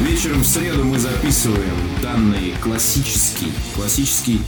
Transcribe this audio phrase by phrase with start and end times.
[0.00, 4.40] Вечером в среду мы записываем данный классический, классический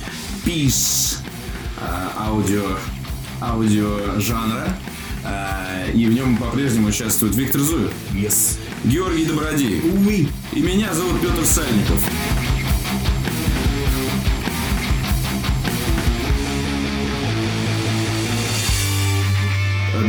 [0.45, 1.21] пис
[1.80, 2.77] а, аудио,
[3.41, 4.77] аудио жанра.
[5.25, 8.59] А, и в нем по-прежнему участвует Виктор Зуев, Yes.
[8.85, 10.29] Георгий Добродеев Уи.
[10.53, 12.03] и меня зовут Петр Сальников.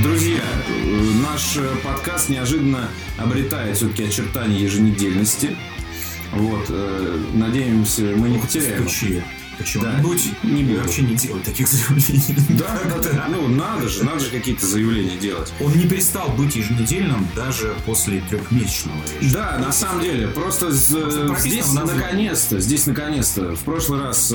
[0.04, 0.42] Друзья,
[1.32, 5.56] наш э, подкаст неожиданно обретает все-таки очертания еженедельности.
[6.34, 8.88] Вот, э, надеемся, мы не потеряем.
[8.88, 9.24] Стучи.
[9.58, 9.86] Почему?
[9.86, 10.82] Да, Будь не буду.
[10.82, 12.36] вообще не делай таких заявлений.
[12.50, 13.26] Да, да, да.
[13.28, 15.52] Ну, надо же, надо же какие-то заявления делать.
[15.60, 19.00] Он не перестал быть еженедельным даже после трехмесячного.
[19.34, 23.56] Да, на самом деле, просто прописано здесь наконец-то, здесь наконец-то.
[23.56, 24.32] В прошлый раз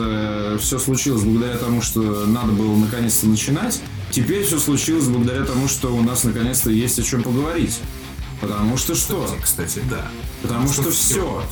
[0.61, 3.81] все случилось благодаря тому, что надо было наконец-то начинать.
[4.13, 7.81] Теперь все случилось благодаря тому, что у нас наконец-то есть о чем поговорить.
[8.43, 9.27] Потому что что?
[9.43, 10.07] Кстати, да.
[10.43, 11.43] Потому что что все.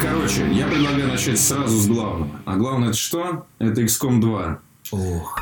[0.00, 2.30] Короче, я предлагаю начать сразу с главного.
[2.46, 3.46] А главное это что?
[3.58, 4.60] Это XCOM 2.
[4.92, 5.38] Ох.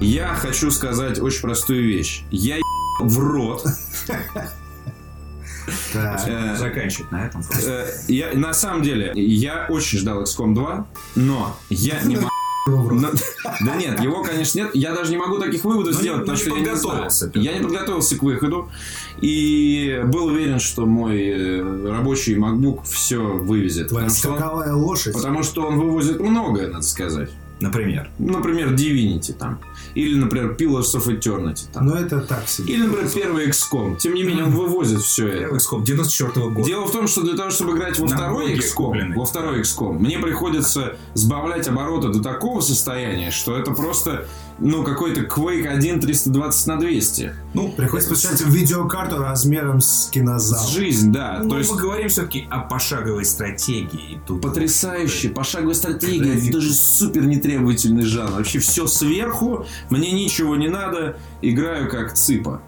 [0.00, 2.22] Я хочу сказать очень простую вещь.
[2.30, 2.58] Я
[3.00, 3.64] в рот.
[5.94, 11.56] Э, Заканчивать на этом э, Я, на самом деле, я очень ждал XCOM 2, но
[11.68, 12.28] я не могу...
[12.66, 13.10] Но-
[13.64, 14.70] да нет, его, конечно, нет.
[14.74, 17.32] Я даже не могу таких выводов Ну, сделать, не- потому не что я не подготовился.
[17.34, 18.70] Я не подготовился к выходу.
[19.22, 23.88] И был уверен, что мой э, рабочий MacBook все вывезет.
[23.88, 25.14] Твоя Потому что, лошадь.
[25.14, 27.30] потому что он вывозит многое, надо сказать.
[27.60, 28.08] Например.
[28.18, 29.58] Например, Divinity там.
[29.94, 31.86] Или, например, Pillars of Eternity там.
[31.86, 32.72] Но это так себе.
[32.72, 33.96] Или, например, первый XCOM.
[33.98, 35.54] Тем не менее, он вывозит все это.
[35.56, 36.66] XCOM 94 года.
[36.66, 39.16] Дело в том, что для того, чтобы играть во На второй XCOM, купленный.
[39.16, 44.26] во второй XCOM, мне приходится сбавлять обороты до такого состояния, что это просто,
[44.60, 47.34] ну, какой-то Quake 1 320 на 200.
[47.54, 50.66] Ну, Приходится включать видеокарту размером с кинозал.
[50.68, 51.40] Жизнь, да.
[51.42, 54.20] Ну, То есть мы говорим все-таки о пошаговой стратегии.
[54.26, 56.52] Тут потрясающая, пошаговая стратегия, График.
[56.52, 58.32] даже супер нетребовательный жанр.
[58.32, 62.62] Вообще все сверху, мне ничего не надо, играю как цыпа.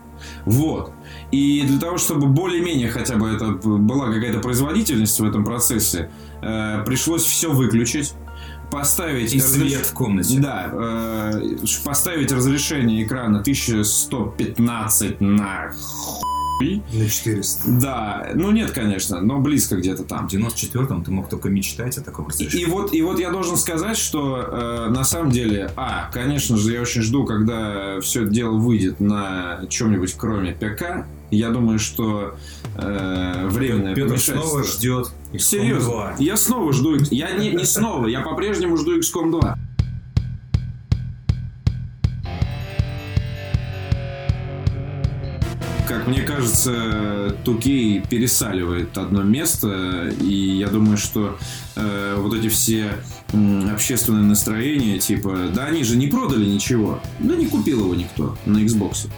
[0.45, 0.93] Вот.
[1.31, 6.11] И для того, чтобы более-менее хотя бы это была какая-то производительность в этом процессе,
[6.43, 8.15] э, пришлось все выключить,
[8.73, 10.39] поставить И разреш- свет в комнате.
[10.41, 16.83] Да, э, поставить разрешение экрана 1115 на хуй.
[16.93, 17.63] На 400.
[17.71, 20.29] Да, ну нет, конечно, но близко где-то там.
[20.29, 22.65] В 94-м ты мог только мечтать о таком разрешении.
[22.65, 26.73] и вот, и вот я должен сказать, что э, на самом деле, а, конечно же,
[26.73, 31.05] я очень жду, когда все это дело выйдет на чем-нибудь кроме ПК.
[31.31, 32.37] Я думаю, что
[32.77, 36.15] э, временное Петр снова ждет XCOM Серьезно, 2.
[36.19, 36.97] я снова жду...
[37.11, 39.59] Я не, не снова, я по-прежнему жду XCOM 2.
[45.89, 51.37] Как мне кажется, Тукей пересаливает одно место, и я думаю, что
[51.77, 52.95] э, вот эти все
[53.33, 58.37] м, общественные настроения, типа, да они же не продали ничего, да не купил его никто
[58.47, 59.09] на Xbox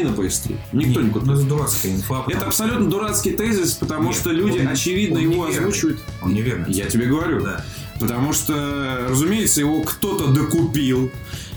[0.00, 0.56] и на PS3.
[0.72, 1.26] Никто не купил.
[1.32, 2.20] Ну, это дурацкая инфа.
[2.22, 5.58] потому Это абсолютно дурацкий тезис, потому Нет, что люди, он- очевидно, он его неверный.
[5.58, 6.00] озвучивают.
[6.22, 6.66] Он неверно.
[6.68, 7.42] Я тебе говорю.
[7.42, 7.64] Да.
[8.00, 11.10] Потому что, разумеется, его кто-то докупил.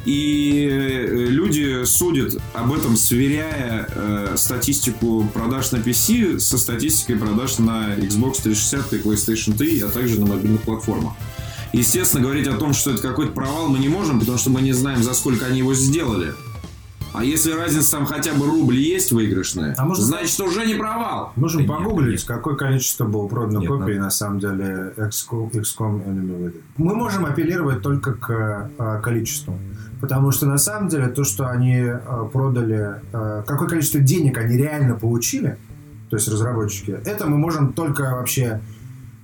[0.05, 7.59] И э, люди судят об этом, сверяя э, статистику продаж на PC со статистикой продаж
[7.59, 11.13] на Xbox 360 и PlayStation 3, а также на мобильных платформах.
[11.73, 14.71] Естественно, говорить о том, что это какой-то провал, мы не можем, потому что мы не
[14.73, 16.33] знаем, за сколько они его сделали.
[17.13, 21.33] А если разница там хотя бы рубль есть выигрышная, А может- значит уже не провал.
[21.35, 22.23] Можем Да погуглить, нет.
[22.27, 23.99] какое количество было продано Нет, копий надо.
[24.03, 26.61] на самом деле XCOM, XCOM Enemy Within.
[26.77, 29.57] Мы можем апеллировать только к э, количеству.
[30.01, 31.99] Потому что на самом деле то, что они э,
[32.31, 35.57] продали, э, какое количество денег они реально получили,
[36.09, 38.61] то есть разработчики, это мы можем только вообще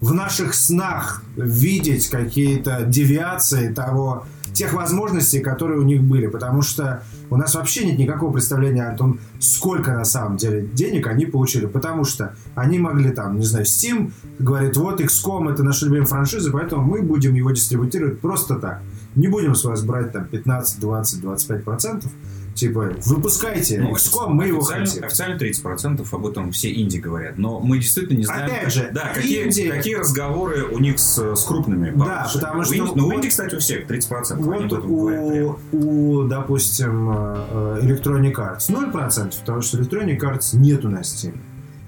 [0.01, 6.27] в наших снах видеть какие-то девиации того, тех возможностей, которые у них были.
[6.27, 11.07] Потому что у нас вообще нет никакого представления о том, сколько на самом деле денег
[11.07, 11.67] они получили.
[11.67, 16.51] Потому что они могли там, не знаю, Steam говорит, вот XCOM это наша любимая франшиза,
[16.51, 18.81] поэтому мы будем его дистрибутировать просто так.
[19.15, 22.11] Не будем с вас брать там 15, 20, 25 процентов.
[22.55, 25.03] Типа, выпускайте Ну, XCOM, мы его официально, хотим.
[25.03, 27.37] официально 30% об этом все инди говорят.
[27.37, 28.45] Но мы действительно не знаем.
[28.45, 32.63] Опять же, да, какие, инди- какие разговоры у них с, с крупными Да, потому У
[32.63, 34.33] что инди- ну, у инди, кстати, у всех 30%.
[34.35, 40.55] они Вот этом говорят у, у, допустим, э, Electronic Arts 0%, потому что Electronic Arts
[40.55, 41.37] нету на Steam.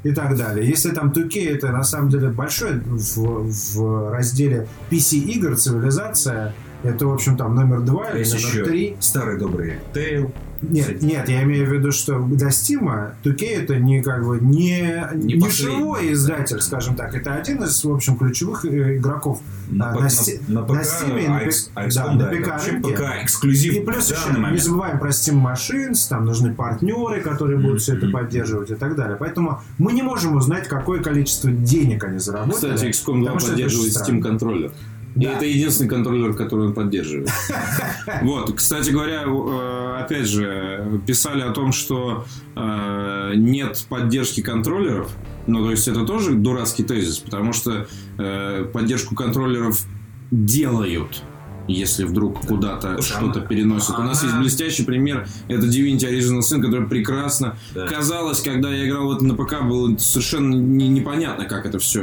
[0.03, 0.67] и так далее.
[0.67, 6.53] Если там 2K это на самом деле большой в, в разделе PC-игр, цивилизация,
[6.83, 8.95] это, в общем, там номер два или номер еще три.
[8.99, 10.31] старый добрый Тейл.
[10.61, 15.05] Нет, нет, я имею в виду, что для Steam 2K это не как бы не,
[15.15, 17.13] Не не, живой издатель, скажем так.
[17.15, 21.23] Это один из, в общем, ключевых э, игроков На, а, на на- на на Steam
[21.23, 21.37] и на
[21.75, 22.81] а а да, на ПК.
[22.81, 24.63] ПК эксклюзив И плюс еще данный не момент.
[24.63, 29.17] забываем про Steam Machines, там нужны партнеры, которые будут все это поддерживать и так далее.
[29.19, 32.75] Поэтому мы не можем узнать, какое количество денег они заработали.
[32.75, 34.71] Кстати, XCOM 2 потому что это поддерживает Steam странно.
[35.19, 35.33] И Да.
[35.33, 37.29] это единственный контроллер, который он поддерживает.
[38.21, 42.25] Вот, кстати говоря, э, опять же, писали о том, что
[42.55, 45.09] э, нет поддержки контроллеров.
[45.47, 47.87] Ну, то есть это тоже дурацкий тезис, потому что
[48.17, 49.83] э, поддержку контроллеров
[50.31, 51.21] делают
[51.69, 53.99] если вдруг куда-то Слушай, что-то переносят.
[53.99, 55.27] У нас есть блестящий пример.
[55.49, 57.85] Это Divinity Original Sin, который прекрасно Да.
[57.87, 62.01] казалось, когда я играл в это на ПК, было совершенно не- непонятно, как это все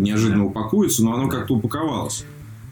[0.00, 2.24] неожиданно упакуется, но оно как-то упаковалось.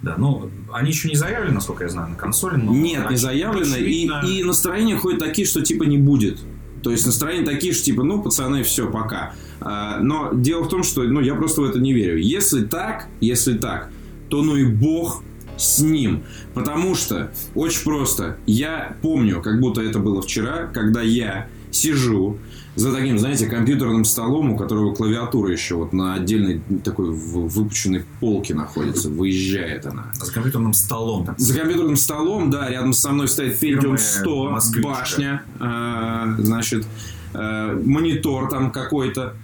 [0.05, 2.57] Да, ну, они еще не заявлены, насколько я знаю, на консоли.
[2.57, 3.77] Но Нет, не оч- заявлено.
[3.77, 6.39] И, очевидно- и настроения ходят такие, что типа не будет.
[6.83, 9.33] То есть настроения такие, что типа, ну, пацаны, все, пока.
[9.61, 12.19] А, но дело в том, что ну, я просто в это не верю.
[12.19, 13.89] Если так, если так,
[14.29, 15.23] то ну и бог
[15.57, 16.25] с ним.
[16.53, 22.39] Потому что, очень просто, я помню, как будто это было вчера, когда я сижу
[22.77, 28.05] за таким, знаете, компьютерным столом, у которого клавиатура еще вот на отдельной такой в- выпученной
[28.21, 30.11] полке находится, выезжает она.
[30.15, 31.25] За компьютерным столом.
[31.27, 31.39] Так.
[31.39, 34.89] За компьютерным столом, да, рядом со мной стоит Pentium 100, «Москвичка».
[34.89, 36.85] башня, э, значит,
[37.33, 39.35] э, монитор там какой-то,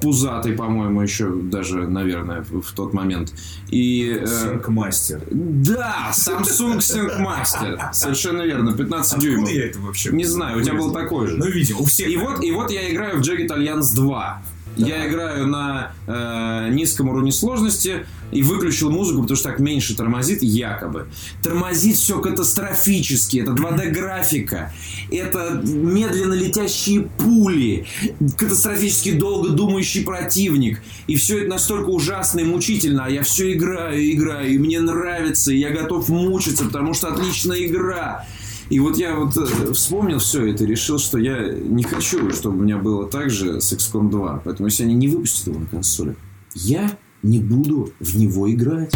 [0.00, 3.32] пузатый, по-моему, еще даже, наверное, в, в тот момент.
[3.68, 4.18] И...
[4.20, 5.22] э, Синк-мастер.
[5.30, 9.44] да, Samsung Master, совершенно верно, 15 дюймов.
[9.44, 10.10] Откуда я это вообще?
[10.12, 11.36] Не знаю, у тебя был такой же.
[11.36, 12.08] Ну, видимо, у всех.
[12.08, 14.42] И вот, и вот я играю в Jagged Alliance 2.
[14.76, 20.42] Я играю на э, низком уровне сложности и выключил музыку, потому что так меньше тормозит,
[20.42, 21.08] якобы.
[21.42, 23.38] Тормозит все катастрофически.
[23.38, 24.72] Это 2D-графика.
[25.10, 27.86] Это медленно летящие пули.
[28.38, 30.82] Катастрофически долго думающий противник.
[31.06, 33.04] И все это настолько ужасно и мучительно.
[33.04, 34.54] А я все играю играю.
[34.54, 35.52] И мне нравится.
[35.52, 38.26] И я готов мучиться, потому что отличная игра.
[38.72, 42.62] И вот я вот э, вспомнил все это решил, что я не хочу, чтобы у
[42.62, 44.40] меня было так же с XCOM 2.
[44.46, 46.16] Поэтому если они не выпустят его на консоли,
[46.54, 46.90] я
[47.22, 48.94] не буду в него играть.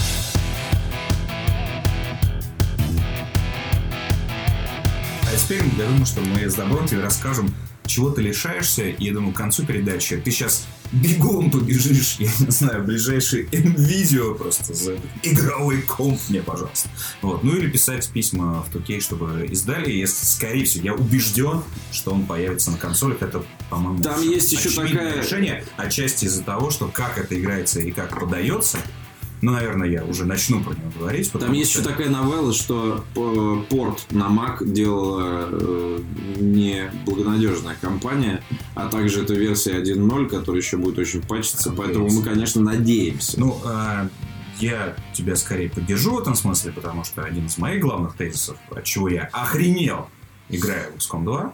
[5.21, 7.51] А теперь я думаю, что мы с добром тебе расскажем,
[7.85, 8.89] чего ты лишаешься.
[8.89, 14.35] И я думаю, к концу передачи ты сейчас бегом побежишь, я не знаю, ближайший видео
[14.35, 16.89] просто за игровой комп мне, пожалуйста.
[17.23, 17.43] Вот.
[17.45, 19.91] Ну или писать письма в Тукей, чтобы издали.
[19.91, 21.63] Если, скорее всего, я убежден,
[21.93, 23.23] что он появится на консолях.
[23.23, 25.65] Это, по-моему, Там есть еще такая- решение.
[25.77, 28.79] Отчасти из-за того, что как это играется и как подается.
[29.43, 31.31] Ну, наверное, я уже начну про него говорить.
[31.33, 36.01] Там есть что- еще такая новелла, что э, порт на Mac делала э,
[36.41, 38.43] не благонадежная компания,
[38.75, 43.39] а также это версия 1.0, которая еще будет очень пачиться, поэтому мы, конечно, надеемся.
[43.39, 44.09] Ну, а,
[44.59, 48.85] я тебя скорее поддержу в этом смысле, потому что один из моих главных тезисов, от
[48.85, 50.09] чего я охренел,
[50.49, 51.53] играя в XCOM 2,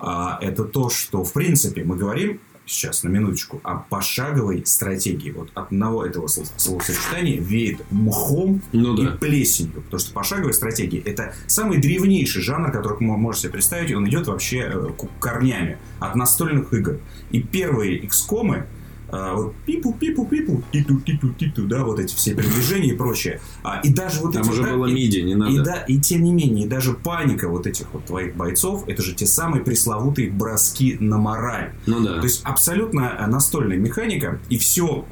[0.00, 2.40] а, это то, что, в принципе, мы говорим
[2.72, 5.30] сейчас, на минуточку, о пошаговой стратегии.
[5.30, 9.12] Вот от одного этого слов- словосочетания веет мхом Ну и да.
[9.12, 9.82] плесенью.
[9.82, 13.94] Потому что пошаговая стратегия– это самый древнейший жанр, который вы можете себе представить.
[13.94, 14.88] Он идет вообще э,
[15.20, 16.98] корнями от настольных игр.
[17.30, 18.64] И первые XCOM
[19.12, 23.40] а, вот пипу, пипу, пипу, титу, титу, титу, да, вот эти все передвижения и прочее.
[23.62, 25.62] А, и даже вот Там эти, уже да, было и- миди, не и, надо.
[25.62, 29.14] да, и тем не менее, и даже паника вот этих вот твоих бойцов, это же
[29.14, 31.72] те самые пресловутые броски на мораль.
[31.86, 32.16] Ну да.
[32.18, 35.04] То есть абсолютно э, настольная механика, и все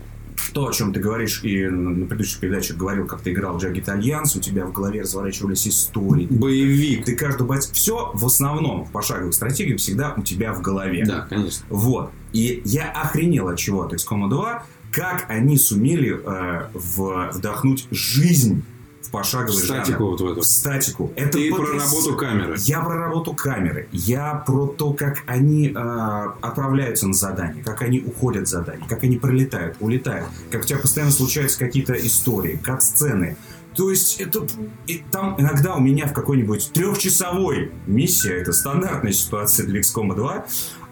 [0.55, 4.37] то, о чем ты говоришь, и на предыдущих передачах говорил, как ты играл Jagged Alliance,
[4.39, 6.27] у тебя в голове разворачивались истории.
[6.31, 7.05] Боевик.
[7.05, 7.71] ты каждую бойц...
[7.71, 11.05] Все в основном в пошаговых стратегиях всегда у тебя в голове.
[11.07, 11.65] Да, конечно.
[11.69, 12.11] Вот.
[12.33, 18.63] И я охренел от чего от XCOM 2, как они сумели э, в- вдохнуть жизнь
[19.03, 20.11] в пошаговый Статику жанр.
[20.11, 20.41] вот в эту.
[20.43, 21.13] В статику.
[21.17, 22.57] Это Ты про потряс- работу камеры.
[22.59, 23.89] Я про работу камеры.
[23.93, 29.03] Я про то, как они э, отправляются на задание, как они уходят с задания, как
[29.03, 33.37] они прилетают, улетают, как у тебя постоянно случаются какие-то истории, кат-сцены.
[33.75, 34.47] То есть это
[34.89, 40.45] и там иногда у меня в какой-нибудь трехчасовой миссии, это стандартная ситуация для XCOM 2,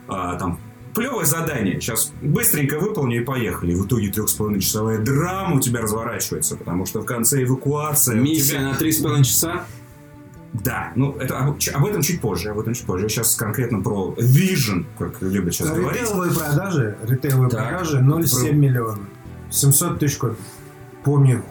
[0.08, 0.58] а, там
[0.98, 3.72] клевое задание, сейчас быстренько выполню и поехали.
[3.72, 8.16] И в итоге трехчасовая драма у тебя разворачивается, потому что в конце эвакуация.
[8.16, 9.64] Миссия тебя- на 3,5 часа?
[10.52, 13.08] Да, ну это об, об этом чуть позже, об этом чуть позже.
[13.08, 16.00] Сейчас конкретно про Vision, как любят сейчас говорить.
[16.02, 17.68] Ритейловые продажи, ритейловые Так.
[17.68, 18.98] продажи 0,7 Про- миллиона.
[19.50, 20.36] 700 тысяч копий.
[21.04, 21.42] Помню,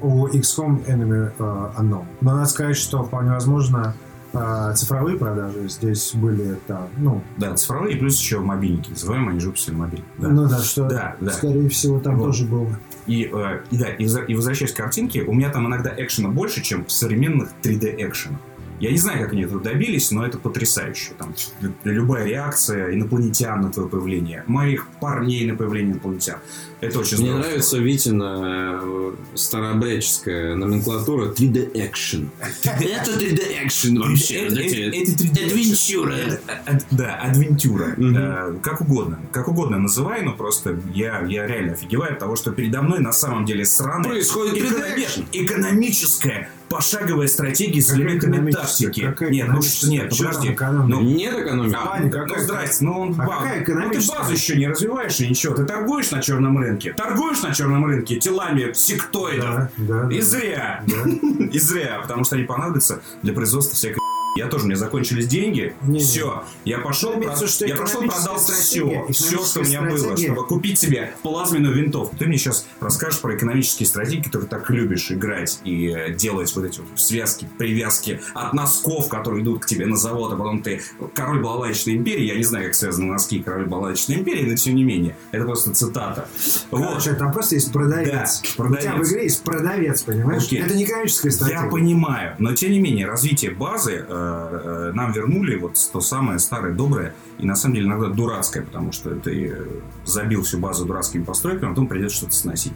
[0.00, 2.04] у XCOM Enemy э, Unknown.
[2.20, 3.94] Но надо сказать, что вполне возможно
[4.32, 8.90] э, цифровые продажи здесь были там, ну, Да, цифровые, и плюс еще мобильники.
[8.90, 10.02] Называем они же выпустили мобиль.
[10.18, 10.28] Да.
[10.28, 11.32] ну да, что Да, да.
[11.32, 12.26] скорее всего там Вот.
[12.26, 12.78] тоже было.
[13.06, 16.62] И, э, и да, и, и возвращаясь к картинке, у меня там иногда экшена больше,
[16.62, 18.40] чем в современных 3D экшенах.
[18.80, 21.12] Я не знаю, как они этого добились, но это потрясающе.
[21.18, 21.34] Там
[21.82, 26.38] любая реакция инопланетян на твое появление, моих парней на появление инопланетян.
[26.80, 27.42] Это очень Мне здорово.
[27.44, 32.28] нравится Витина э, старообрядческая номенклатура 3D Action.
[32.62, 34.34] Это 3D Action вообще.
[34.46, 36.12] Это- вот эти- это- это 3D Адвенчура.
[36.14, 37.94] Э, э, Да, адвентюра.
[37.98, 39.18] Э, Как угодно.
[39.32, 43.12] Как угодно называй, но просто я, я реально офигеваю от того, что передо мной на
[43.12, 45.24] самом деле сраная Происходит 3D экономи- action.
[45.32, 48.86] экономическая пошаговая стратегия с элементами экономическая?
[48.88, 49.00] тактики.
[49.00, 49.78] Какая Нет, ну экономическая?
[49.78, 50.52] что, нет, ну там подожди.
[50.52, 50.88] экономика?
[50.88, 51.74] Ну, Нет экономики.
[51.76, 54.18] а, ну, здрасте, ну, он А какая ну ты экономическая?
[54.18, 55.54] базу еще не развиваешь и ничего.
[55.54, 56.67] Ты торгуешь на черном рынке.
[56.92, 59.54] Торгуешь на черном рынке телами сектоидов.
[59.54, 60.14] Да, да, да.
[60.14, 60.84] И зря.
[60.86, 61.44] Да.
[61.52, 63.98] И зря, потому что они понадобятся для производства всякой
[64.36, 66.04] я тоже, у меня закончились деньги, Не-не.
[66.04, 67.12] все, я пошел,
[67.46, 71.74] что я пошел, экономическая продал все, все, что у меня было, чтобы купить себе плазменную
[71.74, 72.16] винтовку.
[72.16, 76.64] Ты мне сейчас расскажешь про экономические стратегии, которые так любишь играть и э, делать вот
[76.64, 80.82] эти вот связки, привязки от носков, которые идут к тебе на завод, а потом ты
[81.14, 84.84] король балалайчной империи, я не знаю, как связаны носки король балалайчной империи, но тем не
[84.84, 86.28] менее, это просто цитата.
[86.70, 86.86] Вот.
[86.86, 88.40] Короче, там просто есть продавец.
[88.42, 88.84] Да, продавец.
[88.84, 90.44] У тебя в игре есть продавец, понимаешь?
[90.44, 90.60] Окей.
[90.60, 91.64] Это не экономическая стратегия.
[91.64, 96.74] Я понимаю, но тем не менее развитие базы э, нам вернули вот то самое старое
[96.74, 99.56] доброе и на самом деле иногда дурацкое, потому что ты
[100.04, 102.72] забил всю базу дурацкими постройками, а потом придется что-то сносить.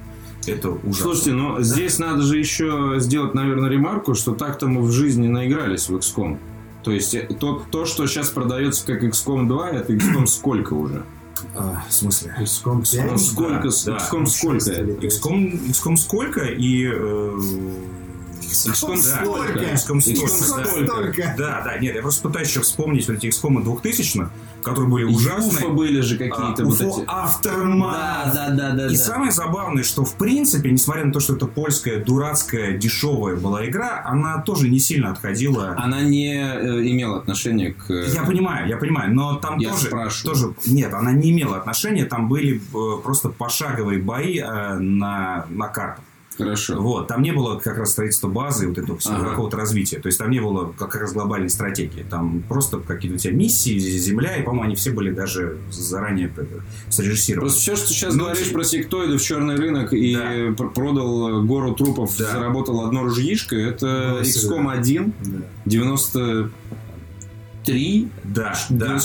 [0.47, 0.95] Это ужасно.
[0.95, 5.89] Слушайте, ну здесь надо же еще сделать, наверное, ремарку, что так-то мы в жизни наигрались
[5.89, 6.39] в XCOM.
[6.83, 11.05] То есть э, то, то что сейчас продается как XCOM 2, это XCOM сколько уже?
[11.55, 12.35] А, в смысле?
[12.41, 13.11] XCOM 5.
[13.11, 13.99] Ну, сколько, да.
[13.99, 14.71] XCOM сколько?
[14.71, 16.89] XCOM XCOM, XCOM сколько и...
[16.93, 17.41] э,
[18.47, 19.55] XCOM да, столько.
[19.55, 20.87] да, XCOM столько, да.
[20.87, 21.35] столько.
[21.39, 24.31] Да, да, нет, я просто пытаюсь еще вспомнить вот эти XCOM 2000-х,
[24.63, 25.69] которые были Уфа ужасные.
[25.69, 27.09] были же А, какие-то вот Уфо эти.
[27.09, 27.93] Aftermath.
[27.93, 28.87] Да, да, да, да.
[28.87, 29.03] И да.
[29.03, 34.03] самое забавное, что в принципе, несмотря на то, что это польская, дурацкая, дешевая была игра,
[34.05, 35.75] она тоже не сильно отходила.
[35.79, 37.91] Она не э, имела отношения к...
[37.91, 40.35] э, Я понимаю, я понимаю, но там Я тоже, спрашиваю.
[40.35, 40.55] тоже...
[40.67, 46.05] Нет, она не имела отношения, там были э, просто пошаговые бои э, на, на картах.
[46.37, 46.81] Хорошо.
[46.81, 49.31] Вот, там не было как раз строительства базы, вот этого ага.
[49.31, 49.99] какого-то развития.
[49.99, 52.05] То есть там не было как раз глобальной стратегии.
[52.09, 56.33] Там просто какие-то у тебя миссии, земля, и, по-моему, они все были даже заранее
[56.89, 57.49] срежиссированы.
[57.49, 58.25] Просто все, что сейчас Но...
[58.25, 60.65] говоришь про сектоидов, черный рынок и да.
[60.67, 62.33] продал гору трупов, да.
[62.33, 65.39] заработал одно ружьишко, это ну, XCOM 1, да.
[65.67, 66.51] 90
[67.65, 68.99] три да, да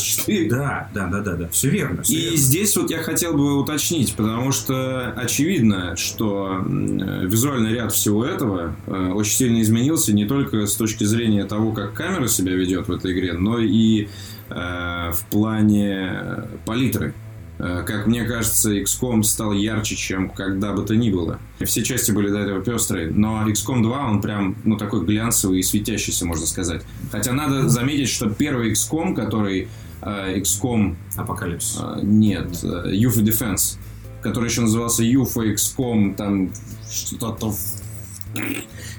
[0.50, 2.04] Да, да, да, да, да, все верно.
[2.04, 2.38] Все и верно.
[2.38, 9.12] здесь вот я хотел бы уточнить, потому что очевидно, что визуальный ряд всего этого э,
[9.14, 13.14] очень сильно изменился не только с точки зрения того, как камера себя ведет в этой
[13.14, 14.08] игре, но и
[14.50, 17.14] э, в плане э, палитры.
[17.60, 21.40] Э, Как мне кажется, XCOM стал ярче, чем когда бы то ни было.
[21.64, 25.64] Все части были до этого пестрые, но XCOM 2, он прям, ну, такой глянцевый и
[25.64, 26.84] светящийся, можно сказать.
[27.12, 29.68] Хотя надо заметить, что первый XCOM, который
[30.02, 31.78] э, XCOM Апокалипсис.
[31.82, 33.78] а, Нет, э, UFO Defense,
[34.22, 36.52] который еще назывался UFO XCOM, там
[36.92, 37.54] что-то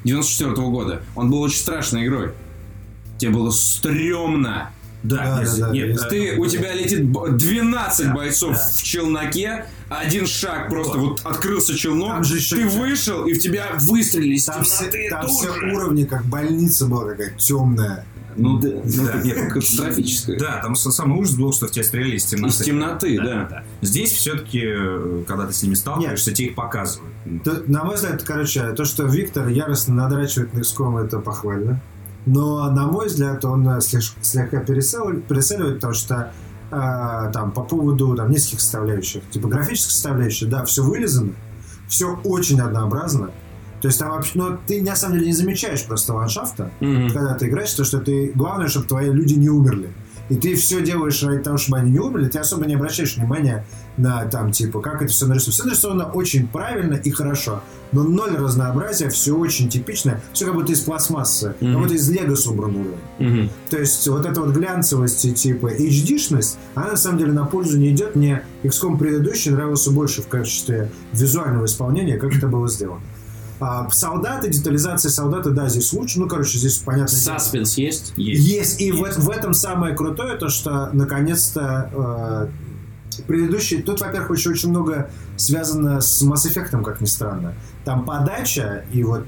[0.05, 1.03] 94 года.
[1.15, 2.33] Он был очень страшной игрой.
[3.19, 4.71] Тебе было стрёмно.
[5.03, 8.53] Да, Да, нет, да, да, нет, э, Ты, у тебя летит б- 12 Да, бойцов
[8.57, 8.69] да.
[8.77, 13.39] в челноке, один шаг просто вот открылся челнок, Там же еще ты вышел, и в
[13.39, 18.05] тебя выстрелили из Там, все, там все уровни, как больница была какая темная.
[18.41, 20.39] Ну, Да, да, ну, нет, катастрофическое.
[20.39, 22.55] Да, там самый ужас был, что в тебя стреляли из темноты.
[22.55, 23.65] Из темноты, да.
[23.83, 24.65] Здесь все-таки,
[25.27, 27.13] когда ты с ними сталкиваешься, тебе их показывают.
[27.45, 31.81] То- на мой взгляд, короче, то, что Виктор яростно надрачивает на XCOM, это похвально.
[32.29, 36.33] Но, на мой взгляд, он э, слегка пересел- пересаливает, потому что
[36.71, 39.23] э, там по поводу там, нескольких составляющих.
[39.31, 41.33] Типа графическая составляющая, да, все вылезано,
[41.89, 43.31] все очень однообразно.
[43.81, 47.11] То есть там вообще, ну, ты на самом деле не замечаешь просто ландшафта, Мгм.
[47.13, 49.91] когда ты играешь, то, что ты, главное, чтобы твои люди не умерли.
[50.29, 53.65] И ты все делаешь ради того, чтобы они не умерли, ты особо не обращаешь внимания
[53.97, 55.53] на там, типа, как это все нарисовано.
[55.53, 60.73] Все нарисовано очень правильно и хорошо, но ноль разнообразия, все очень типично, все как будто
[60.73, 61.81] из пластмассы, как Мгм.
[61.83, 62.99] будто из лего собран уровень.
[63.19, 63.51] Мгм.
[63.71, 67.79] То есть вот эта вот глянцевость и типа HD-шность, она на самом деле на пользу
[67.79, 68.15] не идет.
[68.15, 73.01] Мне XCOM предыдущий нравился больше в качестве визуального исполнения, как это было сделано.
[73.61, 76.21] А, солдаты, детализация солдата, да, здесь лучше.
[76.21, 77.09] Ну, короче, здесь понятно.
[77.17, 78.13] Саспенс есть?
[78.17, 78.81] Есть.
[78.81, 81.91] И В, в этом самое крутое, то, что наконец-то
[83.19, 83.83] э, предыдущий...
[83.83, 87.55] Тут, во-первых, еще очень много связано с Mass Effect, как ни странно.
[87.85, 89.25] Там подача и вот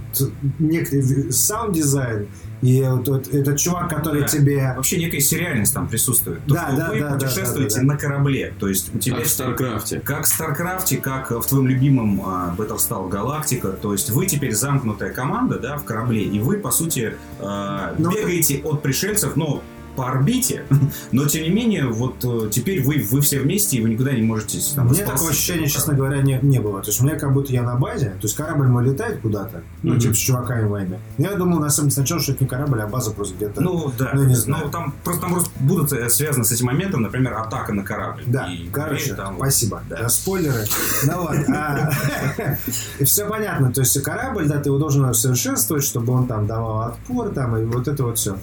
[0.59, 2.29] некий саунд-дизайн,
[2.62, 4.26] и вот, вот этот чувак, который Да.
[4.29, 4.75] тебе...
[4.76, 6.45] Вообще некая сериальность там присутствует.
[6.47, 7.93] То, Да, что да, вы да, путешествуете да, да, да.
[7.95, 8.55] на корабле.
[8.59, 10.00] То есть у тебя Как в Старкрафте.
[10.00, 13.76] Как в Старкрафте, как в твоем любимом а, Battlestar Galactica.
[13.76, 18.11] То есть вы теперь замкнутая команда, да, в корабле, и вы, по сути, а, Ну,
[18.11, 19.62] бегаете от пришельцев, но
[19.97, 20.65] по орбите,
[21.13, 24.23] но тем не менее, вот э, теперь вы, вы все вместе, и вы никуда не
[24.23, 26.81] можете там, Мне спасти такого ощущения, честно говоря, не, не было.
[26.81, 29.93] То есть, мне как будто я на базе, то есть корабль мой летает куда-то, ну,
[29.93, 30.01] Мгм.
[30.01, 30.99] типа с чуваками моими.
[31.19, 33.61] Я думал, на самом деле, сначала, что это не корабль, а база просто где-то.
[33.61, 34.65] Ну да, Ну, не знаю.
[34.67, 38.23] Ну, там просто, там просто будут э, связаны с этим моментом, например, атака на корабль.
[38.27, 39.83] Да, И короче, теперь там- спасибо.
[39.89, 40.03] Да.
[40.05, 40.65] За спойлеры.
[41.07, 41.37] Ну вот.
[43.05, 43.73] Все понятно.
[43.73, 47.65] То есть корабль, да, ты его должен усовершенствовать, чтобы он там давал отпор, там, и
[47.65, 48.37] вот это вот все.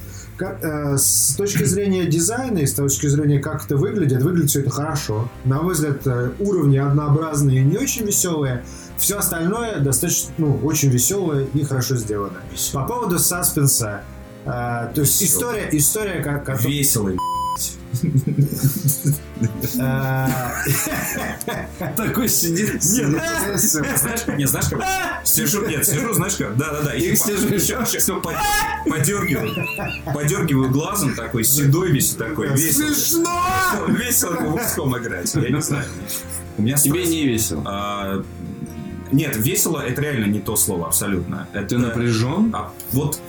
[0.97, 5.29] С точки зрения дизайна и с точки зрения, как это выглядит, выглядит все это хорошо.
[5.45, 8.63] На мой взгляд, э, уровни однообразные и не очень веселые.
[8.97, 12.37] Все остальное достаточно, ну, очень веселое и хорошо сделано.
[12.73, 14.01] По поводу саспенса,
[14.45, 17.11] э, то есть история, история, как, как- Весело.
[19.79, 20.27] Э,
[21.95, 22.81] Такой сидит.
[22.81, 24.81] Знаешь, не знаешь, как
[25.23, 29.65] сижу, нет, сижу, знаешь, как, да, да, да, И сижу, еще, еще подергиваю,
[30.13, 33.85] подергиваю глазом такой, седой весь такой, Смешно!
[33.87, 35.85] весело по играть, я не знаю.
[36.57, 37.61] У меня Тебе не весело.
[37.65, 38.23] А,
[39.11, 41.47] Нет, весело это реально не то слово, абсолютно.
[41.53, 42.51] Это Ты напряжен?
[42.53, 43.19] а, вот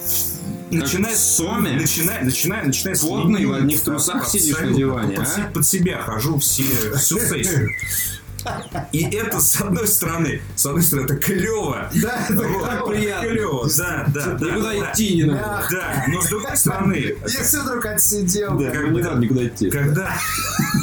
[0.71, 1.73] начиная в с Соме?
[1.73, 5.51] начиная, начиная, начиная с Потный, в одних трусах сидишь на диване, под, а?
[5.53, 6.65] под себя хожу все,
[6.97, 7.71] всю сессию.
[8.93, 11.91] И это, с одной стороны, с одной стороны, это клево.
[11.95, 12.87] Да, это Вот, клево.
[12.89, 13.29] приятно.
[13.29, 14.47] Клево, да, да, да.
[14.51, 14.93] Никуда да.
[14.93, 15.67] идти не надо.
[15.71, 15.79] Да.
[15.79, 16.95] Да, но с другой стороны,
[17.27, 18.59] Если вдруг отсидел.
[18.59, 19.71] Да, как не надо никуда идти.
[19.71, 20.11] когда,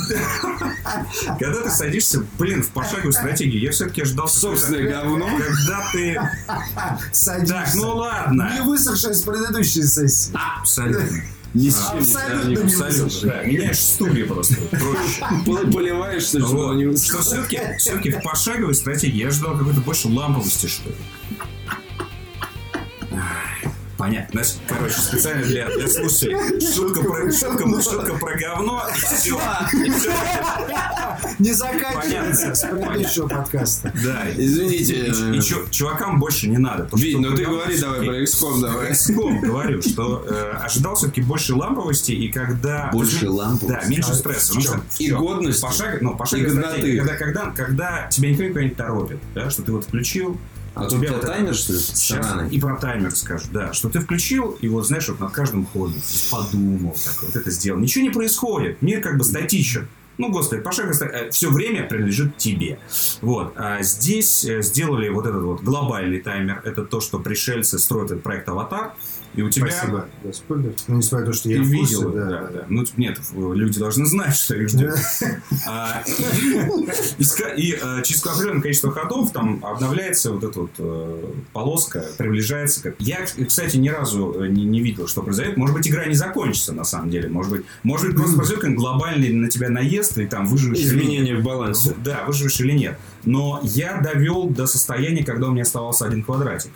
[1.40, 5.28] когда ты садишься, блин, в пошаговую стратегию, я все-таки ждал Собственное говно.
[5.28, 6.20] когда ты...
[7.12, 7.54] Садишься.
[7.54, 8.52] Так, ну ладно.
[8.54, 10.34] Не высохший с предыдущей сессии.
[10.60, 11.22] Абсолютно.
[11.56, 12.00] Ни с чем
[12.50, 13.44] не Абсолютно.
[13.46, 14.56] Меняешь стулья просто.
[14.72, 15.26] Проще.
[15.46, 16.40] Пол- Поливаешься,
[16.98, 17.22] Что
[17.78, 20.96] все-таки в пошаговой стратегии я ждал какой-то больше ламповости, что ли.
[24.06, 24.44] Ай, Понятно.
[24.44, 26.74] Знаешь, короче, специально для, для слушателей.
[26.74, 28.84] Шутка про, шутка, шутка про говно.
[28.96, 29.40] И все.
[31.40, 33.92] Не заканчивается с предыдущего подкаста.
[34.04, 34.24] Да.
[34.36, 35.08] Извините.
[35.36, 36.88] И чу- чувакам больше не надо.
[36.96, 38.92] Вить, ну ты говори давай про XCOM давай.
[38.92, 42.90] XCOM говорю, что э, ожидал все-таки больше ламповости и когда...
[42.94, 43.82] Больше ламповости?
[43.82, 44.54] Да, меньше стресса.
[44.56, 44.62] Ну,
[45.00, 45.18] И всё.
[45.18, 45.62] годности.
[45.62, 49.86] Пошаг, ну, стратегия, когда, когда, когда тебя никто никуда не торопит, да, что ты вот
[49.86, 50.38] включил,
[50.76, 53.74] А у тут у тебя вот таймер, что ли, Сейчас и про таймер скажу, да,
[53.74, 55.96] что ты включил, и вот, знаешь, вот над каждым ходом
[56.30, 57.80] подумал, так, вот это сделал.
[57.80, 59.88] Ничего не происходит, мир как бы статичен.
[60.18, 62.80] Ну, господи, пошаговая все время принадлежит тебе.
[63.22, 63.54] Вот.
[63.58, 66.62] А здесь э, сделали вот этот вот глобальный таймер.
[66.64, 68.94] Это то, что пришельцы строят этот проект «Аватар».
[69.36, 69.68] И у тебя...
[69.68, 70.74] Спасибо за спойлер.
[70.88, 74.06] Ну, несмотря на то, что я в курсе, видел, да, да, Ну, нет, люди должны
[74.06, 74.98] знать, что их ждет.
[75.68, 76.04] А,
[77.58, 82.94] и э, через определенное количество ходов там обновляется вот эта вот э, полоска, приближается.
[83.00, 85.58] Я, кстати, ни разу э, не, видел, что произойдет.
[85.58, 87.30] Может быть, игра не закончится на самом деле.
[87.30, 90.96] Может быть, может быть просто произойдет глобальный на тебя наезд, и там выживешь или нет.
[90.96, 91.96] Изменения в балансе.
[92.04, 92.98] Да, выживешь или нет.
[93.24, 96.72] Но я довел до состояния, когда у меня оставался один квадратик.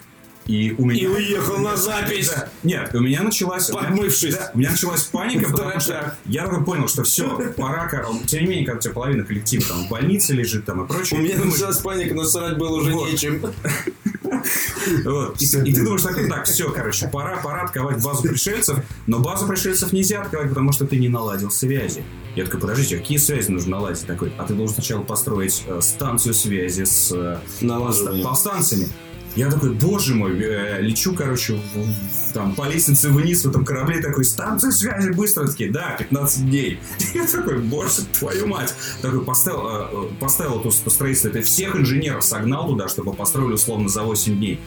[0.49, 0.99] И у меня...
[0.99, 2.31] И уехал на запись.
[2.35, 2.49] Да.
[2.63, 3.69] Нет, у меня началась...
[3.69, 4.33] Подмывшись.
[4.33, 7.87] Да, у меня началась паника, потому что я такой понял, что все, пора...
[7.87, 10.83] кор- Тем не менее, когда у тебя половина коллектива там в больнице лежит там и
[10.85, 11.19] У прочее.
[11.19, 13.39] меня ты думаешь, началась паника, но срать было уже нечем.
[15.05, 19.45] вот, и, ты думаешь, так, так, все, короче, пора, пора отковать базу пришельцев, но базу
[19.45, 22.03] пришельцев нельзя отковать, потому что ты не наладил связи.
[22.35, 24.05] Я такой, подождите, а какие связи нужно наладить?
[24.07, 28.23] Такой, а ты должен сначала построить э, станцию связи с э, Налаживание.
[28.23, 28.87] повстанцами.
[29.35, 33.63] Я такой, боже мой, э, лечу, короче, в- в- там, по лестнице вниз в этом
[33.65, 36.79] корабле, такой, станция связи быстро, такие, да, 15 дней.
[37.13, 38.73] Я такой, боже, твою мать.
[39.01, 43.87] Такой, поставил, э, э, поставил эту строительство, это всех инженеров согнал туда, чтобы построили условно
[43.89, 44.59] за 8 дней.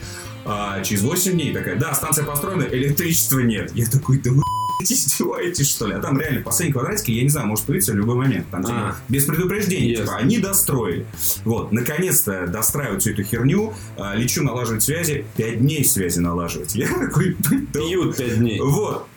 [0.45, 3.71] А через 8 дней такая, да, станция построена, электричества нет.
[3.75, 4.42] Я такой, да вы
[4.91, 5.93] издеваетесь, что ли?
[5.93, 8.45] А там реально последний квадратик, я не знаю, может появиться в любой момент.
[8.51, 8.95] Там, типа, А.
[9.09, 9.95] без предупреждения.
[9.95, 11.05] Типа, они достроили.
[11.45, 16.75] Вот, наконец-то достраивают всю эту херню, а, лечу налаживать связи, 5 дней связи налаживать.
[16.75, 17.35] Я такой,
[17.73, 18.59] Пьют пять дней.
[18.59, 19.07] вот.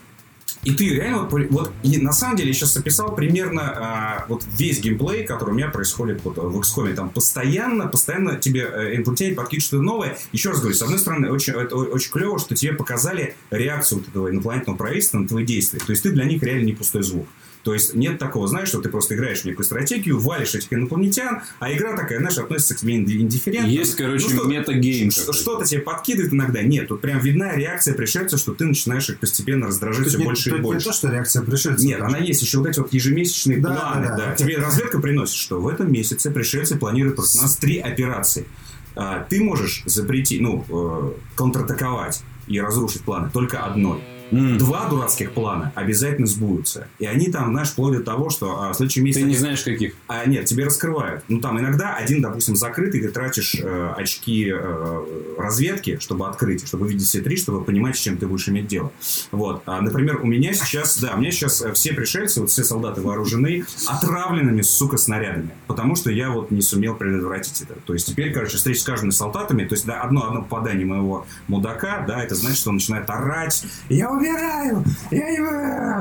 [0.66, 4.80] И ты реально вот, и на самом деле я сейчас описал примерно а, вот весь
[4.80, 6.92] геймплей, который у меня происходит вот в XCOM.
[6.94, 10.18] Там постоянно, постоянно тебе э, инопланетяне подкидывают что-то новое.
[10.32, 14.08] Еще раз говорю, с одной стороны, очень, это очень клево, что тебе показали реакцию вот
[14.08, 15.78] этого инопланетного правительства на твои действия.
[15.78, 17.28] То есть ты для них реально не пустой звук.
[17.66, 21.42] То есть нет такого, знаешь, что ты просто играешь в некую стратегию, валишь этих инопланетян,
[21.58, 23.68] а игра такая, знаешь, относится к тебе инди- индифферентно.
[23.68, 25.10] Есть, короче, Ну, метагейм.
[25.10, 26.62] Что-то тебе подкидывает иногда.
[26.62, 30.50] Нет, тут прям видна реакция пришельцев, что ты начинаешь их постепенно раздражать все не, больше
[30.50, 30.86] и не больше.
[30.86, 31.84] то, что реакция пришельцев.
[31.84, 32.40] Нет, она есть.
[32.40, 34.06] Еще вот эти вот ежемесячные Да, планы.
[34.06, 34.34] да, Да, да.
[34.36, 38.46] Тебе разведка приносит, что в этом месяце пришельцы планируют против нас три операции.
[38.94, 43.98] А, Ты можешь запретить, ну, э, контратаковать и разрушить планы только одной.
[44.30, 44.58] М.
[44.58, 46.88] Два дурацких плана обязательно сбудутся.
[46.98, 49.22] И они там, знаешь, вплоть до того, что а, в следующем месяце...
[49.22, 49.94] Ты не знаешь, каких.
[50.08, 51.24] А, нет, тебе раскрывают.
[51.28, 56.88] Ну, там иногда один, допустим, закрытый, ты тратишь э, очки э, разведки, чтобы открыть, чтобы
[56.88, 58.92] видеть все три, чтобы понимать, с чем ты будешь иметь дело.
[59.30, 59.62] Вот.
[59.66, 63.00] А, например, у меня сейчас, да, у меня сейчас э, все пришельцы, вот все солдаты
[63.02, 65.50] вооружены отравленными, сука, снарядами.
[65.66, 67.74] Потому что я вот не сумел предотвратить это.
[67.84, 71.26] То есть теперь, короче, встреча с каждыми солдатами, то есть да, одно, одно попадание моего
[71.48, 73.64] мудака, да, это значит, что он начинает орать.
[73.88, 74.84] Я умираю!
[75.10, 75.40] Я не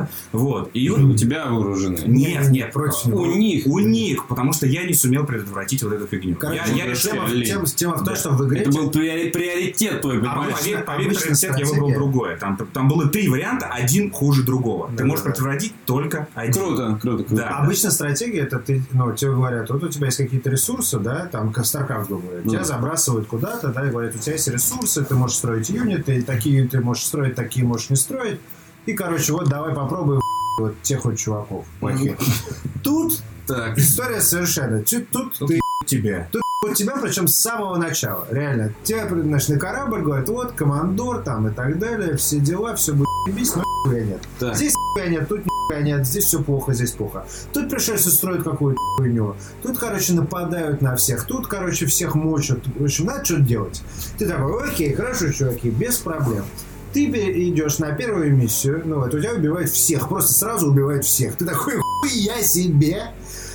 [0.05, 0.69] умираю!» Вот.
[0.73, 1.99] И У тебя вооружены.
[2.05, 3.21] нет, нет, против него.
[3.21, 3.65] У них.
[3.67, 6.35] У них, потому что я не сумел предотвратить вот эту фигню.
[6.35, 7.11] Короче, я, я решил...
[7.11, 8.15] тема, тема- тема в том, Да.
[8.15, 8.61] что в игре...
[8.61, 12.37] Это был приори- приоритет твой, А поверь, поверь, приоритет я выбрал другое.
[12.37, 14.89] Там, там было три варианта, один хуже другого.
[14.95, 16.53] Ты можешь да, предотвратить только один.
[16.53, 17.35] Круто, круто, круто.
[17.35, 17.49] Да.
[17.59, 21.51] Обычно стратегия, это ты, ну, тебе говорят, вот у тебя есть какие-то ресурсы, да, там,
[21.51, 25.15] как StarCraft, грубо говоря, тебя забрасывают куда-то, да, и говорят, у тебя есть ресурсы, ты
[25.15, 28.39] можешь строить юниты, такие юниты можешь строить, такие можешь не строить,
[28.85, 30.21] и, короче, вот давай попробуем
[30.59, 32.17] вот тех вот чуваков плохих.
[32.83, 33.77] Тут Так.
[33.77, 36.27] история совершенно, тут ты Тебе.
[36.63, 38.73] вот тебя, причем с самого начала, реально.
[38.83, 43.07] Тебя, знаешь, на корабль говорят, вот, командор там и так далее, все дела, все будет
[43.27, 44.21] ебись, но нихуя нет.
[44.39, 44.55] Так.
[44.55, 47.25] Здесь нихуя нет, тут нихуя нет, здесь все плохо, здесь плохо.
[47.53, 49.35] Тут пришельцы строят какую-то хуйню.
[49.61, 51.25] Тут, короче, нападают на всех.
[51.25, 52.59] Тут, короче, всех мочат.
[52.79, 53.83] В общем, надо что-то делать.
[54.17, 56.45] Ты такой, окей, хорошо, чуваки, без проблем.
[56.95, 57.03] Ты
[57.49, 61.35] идешь на первую миссию, ну вот, у тебя убивают всех, просто сразу убивают всех.
[61.35, 63.07] Ты такой, хуя себе!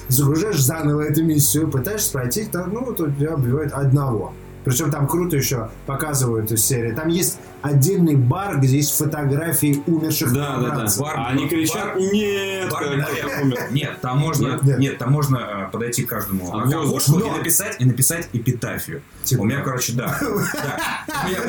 [0.08, 4.34] Загружаешь заново эту миссию, пытаешься пройти, ну, вот у тебя убивают одного.
[4.70, 6.92] Причем там круто еще показывают из серии.
[6.92, 10.86] Там есть отдельный бар, где есть фотографии умерших Да, да, да.
[10.96, 13.58] Бар- А они кричат, нет, Бар- кто-то умер.
[13.72, 14.98] Нет, там можно, Нет, нет, нет.
[14.98, 17.34] там можно э, подойти к каждому А окошку воздух?
[17.34, 19.02] и написать, и написать эпитафию.
[19.24, 19.40] Типа.
[19.40, 20.16] У меня, короче, да.
[20.54, 20.78] да.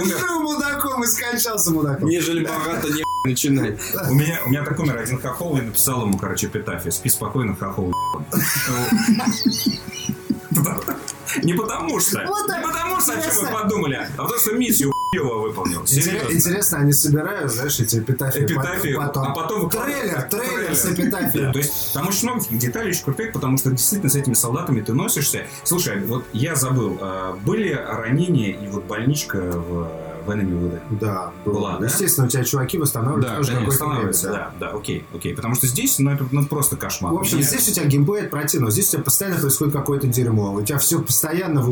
[0.04, 2.10] Жил мудаком и скончался мудаком.
[2.10, 3.78] Нежели богато не начинать.
[4.10, 6.92] У меня, у меня так умер один хохол и написал ему, короче, эпитафию.
[6.92, 7.94] Спи спокойно, хохол.
[11.44, 12.24] Не потому что.
[12.26, 12.60] Вот так.
[12.60, 15.86] Не потому что, о чем мы подумали, а потому что миссию хуёво выполнил.
[15.86, 16.34] Серьезно.
[16.34, 18.46] Интересно, они собирают, знаешь, эти эпитафии.
[18.46, 19.24] Эпитафию, потом.
[19.28, 21.52] а потом трейлер, выкладывают трейлер с Да, эпитафией.
[21.52, 24.94] то есть там очень много деталей очень крутых, потому что действительно с этими солдатами ты
[24.94, 25.46] носишься.
[25.66, 29.92] Слушай, вот я забыл, а, были ранения и вот больничка в,
[30.26, 30.80] в Enemy Within?
[31.00, 31.54] Да, было.
[31.54, 31.86] Была, да?
[31.86, 33.72] Естественно, у тебя чуваки восстанавливают Да, тоже конечно.
[33.74, 34.34] Становится, да.
[34.60, 35.36] да, да, окей, окей.
[35.36, 37.14] Потому что здесь, ну, это ну, просто кошмар.
[37.14, 38.72] В общем, Меня- здесь у тебя геймплей от противного.
[38.72, 40.54] Здесь у тебя постоянно происходит какое-то дерьмо.
[40.54, 41.70] У тебя все постоянно в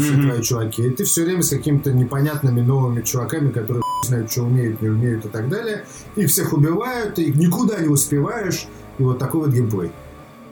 [0.00, 0.28] все Мгм.
[0.28, 0.82] твои чуваки.
[0.86, 4.88] И ты все время с какими-то непонятными новыми чуваками, которые хуй знают, что умеют, не
[4.88, 5.84] умеют и так далее.
[6.16, 8.66] И всех убивают, и никуда не успеваешь.
[8.98, 9.90] И вот такой вот геймплей.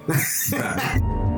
[0.07, 0.81] Да.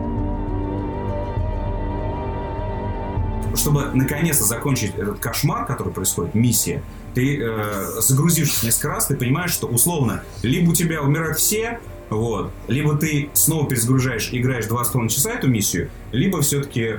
[3.61, 6.83] Чтобы наконец-то закончить этот кошмар, который происходит, миссия,
[7.15, 12.51] ты э, загрузившись несколько раз, ты понимаешь, что условно либо у тебя умирают все, вот,
[12.69, 16.97] либо ты снова перезагружаешь, играешь два с половиной часа эту миссию, либо все-таки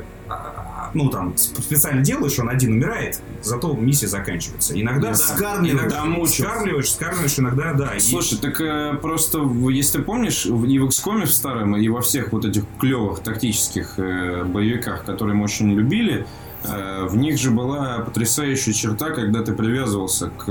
[0.94, 4.80] ну там сп- специально делаешь, он один умирает, зато миссия заканчивается.
[4.80, 5.80] Иногда да, Скармливаешь.
[5.82, 6.44] иногда Мучился.
[6.44, 7.96] скармливаешь, скармливаешь, иногда да.
[7.96, 11.88] и- Слушай, так э, просто, если ты помнишь, в- и в XCOM в старом, и
[11.88, 16.26] во всех вот этих клевых тактических э, боевиках, которые мы очень любили,
[16.64, 20.50] в них же была потрясающая черта, когда ты привязывался к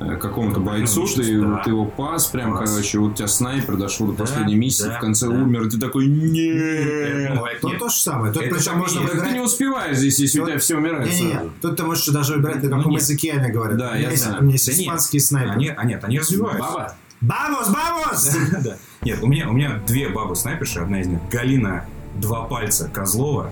[0.00, 1.60] э, какому-то бойцу, ты, Да.
[1.64, 2.70] ты его пас, прям, Пас.
[2.70, 5.32] короче, вот у тебя снайпер дошел до Да, последней миссии, да, в конце да.
[5.34, 7.34] умер, и ты такой, Э, нет.
[7.34, 7.78] ну, Тут нет.
[7.80, 8.32] то же самое.
[8.32, 9.12] Тут причем можно есть.
[9.12, 11.32] Так ты не успеваешь здесь, если у тебя все умирает Не-не-не.
[11.34, 11.50] сразу.
[11.60, 13.00] Тут ты можешь даже выбирать, на каком Ну, нет.
[13.00, 13.76] языке они говорят.
[13.76, 14.38] Да, у меня я есть, знаю.
[14.40, 14.78] у меня есть нет.
[14.78, 15.52] испанский снайпер.
[15.52, 16.62] Они, а нет, они развиваются.
[16.62, 16.94] Баба?
[17.20, 18.36] Бамос!
[18.64, 18.76] Да.
[19.02, 21.84] Нет, у меня, у меня две бабы снайперши, одна из них Галина
[22.16, 23.50] два пальца Козлова.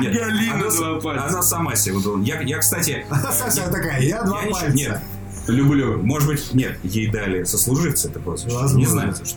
[0.00, 1.26] Нет, Галина она два пальца.
[1.26, 2.20] Она сама себе выдала.
[2.22, 4.70] Я, я, кстати, Совсем такая, я два я пальца.
[4.72, 5.00] Нет,
[5.46, 5.98] люблю.
[6.02, 8.48] Может быть, нет, ей дали сослуживцы это просто.
[8.50, 8.76] Возможно.
[8.78, 9.14] Не знаю.
[9.14, 9.36] что.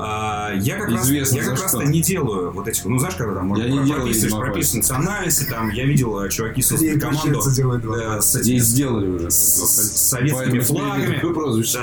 [0.00, 1.80] А, я как Известно раз, я как что.
[1.80, 4.44] раз не делаю вот этих, ну знаешь, когда там можно Я не про- делаю, прописываешь,
[4.46, 9.28] прописываешь национальности, там я видел, э, чуваки создали команду э, с Здесь этими сделали уже.
[9.32, 11.16] с- с советскими флагами.
[11.16, 11.78] такое прозвище.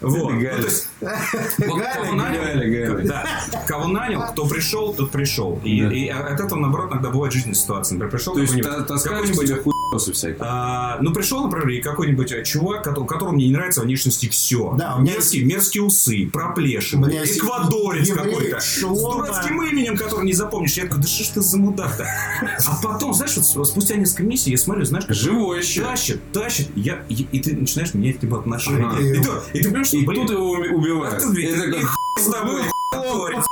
[0.00, 0.32] Вот.
[0.32, 0.56] Ну, Галя.
[0.56, 3.06] то есть, вот Галя, кого нанял, Галя, Галя.
[3.08, 3.26] да,
[3.66, 5.60] кого нанял, кто пришел, тот пришел.
[5.62, 5.92] И, Да.
[5.92, 7.96] и от этого, наоборот, иногда бывает жизненная ситуация.
[7.96, 9.62] Например, пришел То какой-нибудь- та- какой-нибудь
[9.98, 10.36] всякие.
[10.40, 14.74] а, ну, пришел, например, и какой-нибудь э, чувак, кото- которому мне не нравится внешности все.
[14.78, 18.60] Да, у меня мерзкие, мерзкие усы, проплешины, есть эквадорец какой-то.
[18.60, 20.74] С дурацким именем, который не запомнишь.
[20.74, 22.06] Я такой, да что ж ты за мудак-то?
[22.66, 25.82] А потом, знаешь, вот спустя несколько месяцев я смотрю, знаешь, как Живой еще.
[25.82, 28.86] тащит, тащит, я, и, и ты начинаешь менять к нему отношения.
[28.86, 29.00] Ага.
[29.00, 31.22] И, ты, и ты понимаешь, что, И блин, тут его уби- убивают.
[31.24, 33.46] а блин, И и с тобой, эквадорец.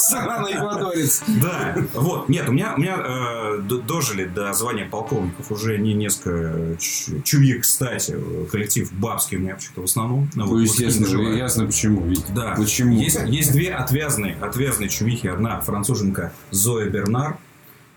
[0.00, 1.22] Сраный эквадорец.
[1.42, 6.76] Да, вот, нет, у меня, у меня э, дожили до звания полковников уже не несколько
[6.78, 8.16] ч- чувик, кстати,
[8.50, 10.30] коллектив бабский у меня вообще-то в основном.
[10.34, 11.32] Ну, Ну, вот, естественно, живу.
[11.32, 12.02] ясно почему.
[12.06, 12.54] Ведь Да.
[12.56, 12.96] Почему?
[12.98, 15.26] Есть, есть две отвязные, отвязные чувихи.
[15.26, 17.36] Одна француженка Зоя Бернар,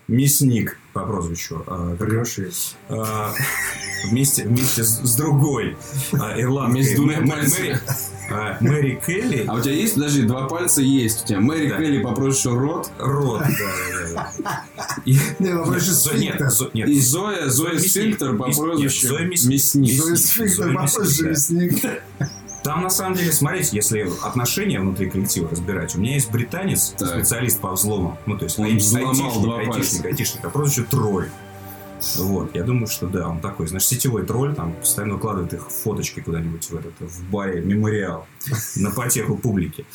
[0.08, 1.62] мясник по прозвищу.
[1.66, 2.38] как- Врешь
[2.88, 3.26] э,
[4.10, 5.76] вместе, вместе с, с другой
[6.12, 7.80] ирландкой Вместе с Мэ- пальцами.
[8.30, 9.44] Мэри, Мэри Келли.
[9.46, 11.40] А у тебя есть, подожди, два пальца есть у тебя.
[11.40, 11.78] Мэри Да.
[11.78, 12.90] Келли по прозвищу Рот.
[12.98, 13.48] Рот, да,
[14.14, 14.64] да, да.
[15.04, 16.40] И- Не, по прозвищу нет.
[16.50, 17.78] Зо- нет, И Зоя, Зоя.
[17.78, 19.92] Сфинктер по нет, прозвищу Мясник.
[20.02, 20.72] Зоя Сфинктер да.
[20.72, 21.84] на мясник.
[22.68, 27.08] Там, на самом деле, смотрите, если отношения внутри коллектива разбирать, у меня есть британец, Так.
[27.08, 28.18] специалист по взлому.
[28.26, 30.06] Ну, то есть Он ай- взломал айтишник, два айтишник, пальца.
[30.08, 31.30] айтишник, а прозвище тролль.
[32.18, 36.20] Вот, я думаю, что да, он такой, знаешь, сетевой тролль, там постоянно выкладывает их фоточки
[36.20, 38.26] куда-нибудь в этот, в баре мемориал
[38.76, 39.86] на потеху публики.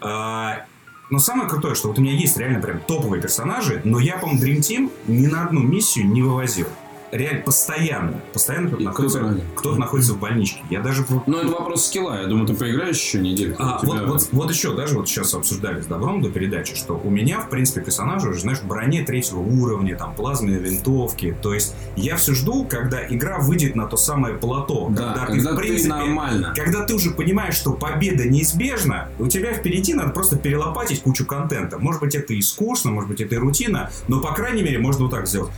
[0.00, 0.66] А,
[1.10, 4.40] но самое крутое, что вот у меня есть реально прям топовые персонажи, но я, по-моему,
[4.40, 6.68] Dream Team ни на одну миссию не вывозил.
[7.12, 8.20] Реально, постоянно.
[8.32, 10.60] Постоянно кто-то находится, кто-то находится в больничке.
[10.70, 12.20] Я даже Ну, это вопрос скилла.
[12.20, 13.56] Я думаю, ты поиграешь еще неделю.
[13.58, 17.10] а, вот, вот, вот еще, даже вот сейчас обсуждали с Добром до передачи, что у
[17.10, 21.36] меня, в принципе, персонажи уже, знаешь, в броне третьего уровня, там, плазменные винтовки.
[21.42, 24.88] То есть я все жду, когда игра выйдет на то самое плато.
[24.90, 26.54] Да, когда, когда ты, в ты принципе, нормально.
[26.56, 31.78] когда ты уже понимаешь, что победа неизбежна, у тебя впереди надо просто перелопатить кучу контента.
[31.78, 35.02] Может быть, это и скучно, может быть, это и рутина, но, по крайней мере, можно
[35.02, 35.50] вот так сделать.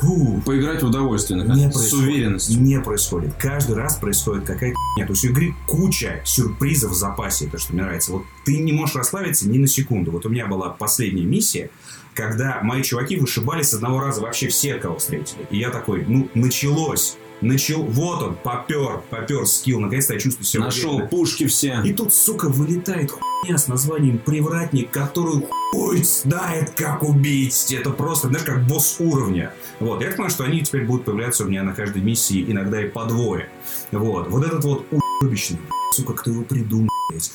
[0.00, 1.74] Фу, Поиграть в удовольствие, не наконец.
[1.74, 2.60] С уверенностью.
[2.60, 3.34] Не происходит.
[3.38, 5.06] Каждый раз происходит какая-то нет.
[5.06, 8.12] То есть у игры куча сюрпризов в запасе, то, что мне нравится.
[8.12, 10.10] Вот ты не можешь расслабиться ни на секунду.
[10.10, 11.70] Вот у меня была последняя миссия,
[12.14, 15.46] когда мои чуваки вышибали с одного раза вообще всех, кого встретили.
[15.50, 17.16] И я такой, ну, началось.
[17.42, 19.80] Начал, вот он, попер, попер скилл.
[19.80, 21.08] Наконец-то я чувствую себя Нашел уверенно.
[21.08, 21.80] пушки все.
[21.84, 27.70] И тут, сука, вылетает хуйня с названием «Привратник», которую хуй знает, как убить.
[27.72, 29.52] Это просто, знаешь, как босс уровня.
[29.80, 32.88] Вот, я понимаю, что они теперь будут появляться у меня на каждой миссии, иногда и
[32.88, 33.48] по двое.
[33.92, 34.86] Вот, вот этот вот
[35.20, 35.58] уебищный,
[35.92, 37.30] сука, кто его придумал, блядь.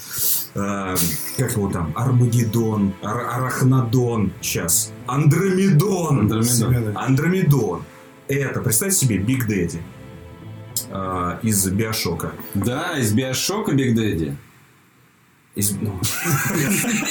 [0.56, 0.98] Эм,
[1.38, 6.22] как его там, Армагеддон, Ар- Арахнадон, сейчас, Андромедон.
[6.22, 6.94] Андромеда.
[6.96, 7.84] Андромедон.
[8.28, 9.82] Это, представьте себе, Big Daddy
[10.90, 12.34] э, из Биошока.
[12.54, 14.36] Да, из Биошока Big Daddy.
[15.54, 16.00] Из- ну,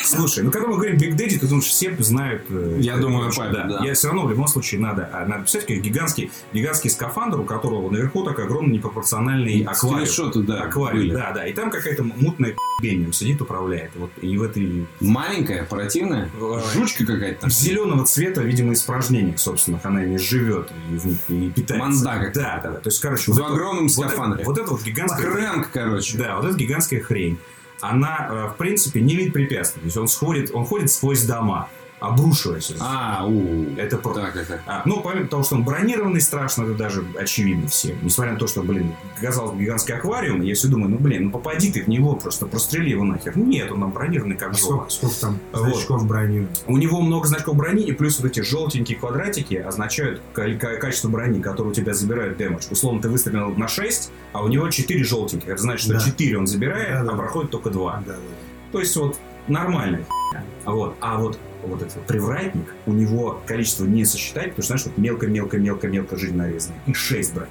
[0.03, 2.42] Слушай, ну когда мы говорим Big Daddy, ты думаешь, все знают...
[2.48, 3.85] э, Я это думаю, вообще, папе, да.
[3.85, 7.44] Я все равно в любом случае надо, а, надо писать как гигантский, гигантский скафандр, у
[7.44, 10.07] которого наверху такой огромный непропорциональный аквариум.
[10.07, 11.12] Скриншоты, да, Аквариум, были.
[11.12, 11.46] да, да.
[11.46, 13.90] И там какая-то мутная бением сидит, управляет.
[13.96, 16.31] Вот, и в этой Маленькая, противная.
[16.72, 17.42] Жучка какая-то.
[17.42, 17.50] там.
[17.50, 21.87] зеленого цвета, видимо, испражнений, собственно, она ими живет и в них и питается.
[21.87, 22.40] Манда какая-то.
[22.40, 22.79] Да, да, да.
[22.79, 24.44] То есть, короче, В вот это- огромном вот это- скафандре.
[24.46, 26.16] Вот это вот гигантская Крэнк, короче.
[26.16, 27.38] Да, вот эта гигантская хрень.
[27.81, 29.81] Она, э, в принципе, не видит препятствий.
[29.81, 31.69] То есть он сходит, он ходит сквозь дома,
[32.00, 32.72] обрушиваясь.
[32.80, 33.74] А, у.
[33.76, 34.60] Это про- Так, так, так.
[34.66, 37.96] А, ну, помимо того, что он бронированный страшно, это даже очевидно всем.
[38.02, 41.30] Несмотря на то, что, блин, казалось бы, гигантский аквариум, я все думаю, ну, блин, ну
[41.30, 43.36] попади ты в него, просто прострели его нахер.
[43.36, 44.86] Нет, он там бронированный как жопа.
[44.88, 45.74] Сколько, сколько там Вот.
[45.74, 46.48] значков брони?
[46.66, 51.08] У него много значков брони, и плюс вот эти желтенькие квадратики означают ка- ка- качество
[51.08, 52.66] брони, которое у тебя забирают дэмэдж.
[52.70, 55.48] Условно, ты выстрелил на 6, а у него 4 желтеньких.
[55.48, 56.00] Это значит, что Да.
[56.00, 57.18] 4 он забирает, Да, да, а да.
[57.18, 58.02] проходит только 2.
[58.06, 58.18] Да, да.
[58.72, 60.04] То есть вот нормальная.
[60.64, 60.94] Вот.
[61.00, 66.16] А вот, вот этот привратник, у него количество не сосчитать, потому что, знаешь, вот мелко-мелко-мелко-мелко
[66.16, 66.77] жизнь нарезана.
[66.87, 67.49] И 6 брать.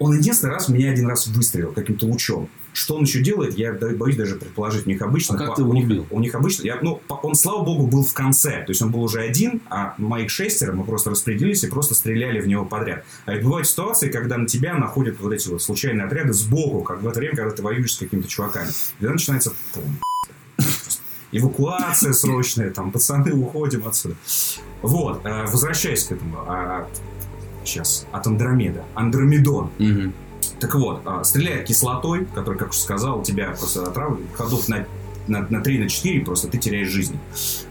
[0.00, 2.48] Он единственный раз меня один раз выстрелил каким-то лучом.
[2.72, 4.86] Что он еще делает, я боюсь даже предположить.
[4.86, 5.34] У них обычно...
[5.34, 6.06] А как по- ты его у них, убил?
[6.10, 6.62] у них обычно...
[6.62, 8.62] Я, ну, по- он, слава богу, был в конце.
[8.64, 12.40] То есть он был уже один, а моих шестеро мы просто распределились и просто стреляли
[12.40, 13.04] в него подряд.
[13.26, 17.02] А ведь бывают ситуации, когда на тебя находят вот эти вот случайные отряды сбоку, как
[17.02, 18.68] в это время, когда ты воюешь с какими-то чуваками.
[18.68, 19.98] И тогда начинается пум,
[21.32, 24.16] эвакуация срочная, там, пацаны, уходим отсюда.
[24.82, 26.86] Вот, э, возвращаясь к этому, а,
[27.64, 28.84] сейчас, от Андромеда.
[28.94, 29.70] Андромедон.
[30.58, 34.86] Так вот, а, стреляет кислотой, которая, как уже сказал, тебя просто отравливает, ходов на
[35.26, 37.18] на, на 3, на 4 просто ты теряешь жизнь.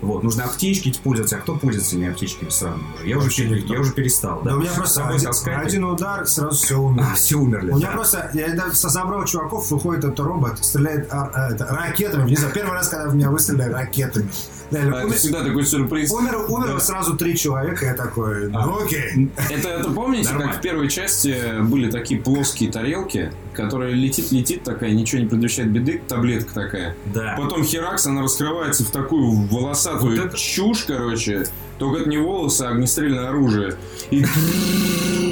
[0.02, 2.80] Вот, нужно аптечки пользоваться, а кто пользуется этими аптечками сразу?
[3.06, 3.74] Я уже, Вообще пере- никто.
[3.74, 4.42] я уже перестал.
[4.44, 4.58] Да Да.
[4.58, 5.66] у меня просто один, таскать.
[5.68, 7.06] один удар, сразу все умер.
[7.12, 7.72] А, все умерли.
[7.72, 7.94] У меня да.
[7.94, 12.30] просто, я недавно собрал чуваков, выходит этот робот, стреляет а, а, это, ракетами.
[12.30, 14.30] Не знаю, первый раз, когда в меня выстрелили ракетами.
[14.72, 16.12] Реально, А, Это умер, всегда такой сюрприз.
[16.12, 19.32] умер, умерло сразу три человека, я такой, ну окей.
[19.50, 20.52] Это, это помните, Нормально.
[20.54, 23.34] как в первой части были такие плоские тарелки,
[23.66, 26.96] которая летит-летит такая, ничего не предвещает беды, таблетка такая.
[27.14, 27.36] Да.
[27.38, 31.46] Потом херакс, она раскрывается в такую волосатую Вот это- чушь, короче.
[31.80, 33.76] Только это не волосы, а огнестрельное оружие.
[34.12, 34.24] И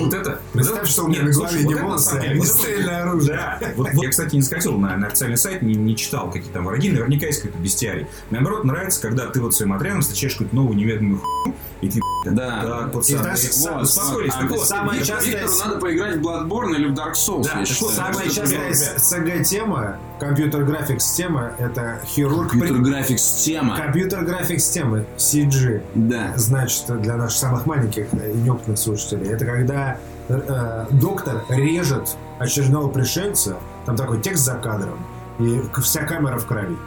[0.08, 0.40] Вот это...
[0.54, 3.36] Представь, что у меня на голове не волосы, а огнестрельное оружие.
[3.38, 3.60] Да.
[4.02, 7.62] Я, кстати, не скатил на, официальный сайт, не, читал какие там враги, наверняка есть какой-то
[7.62, 8.08] бестиарий.
[8.30, 12.88] Наоборот, нравится, когда ты вот своим отрядом встречаешь какую-то новую неведомую хуйню, и ты, Да.
[12.88, 14.34] И пацаны, вот, успокоились.
[14.34, 17.44] А, вот, частое- Виктору надо поиграть в Bloodborne или в Dark Souls.
[17.44, 17.92] Да, считаю.
[17.92, 18.74] Самая Что частая?
[18.74, 22.52] СГ-тема, компьютер-графикс тема, это хирург...
[22.52, 23.76] Компьютер графикс тема.
[23.76, 25.82] Компьютер-графикс темы, CG.
[25.96, 26.37] Да.
[26.38, 29.98] Значит, для наших самых маленьких и неопытных слушателей, это когда
[30.30, 35.00] э, доктор режет очередного пришельца, там такой текст за кадром,
[35.40, 36.78] и вся камера в крови.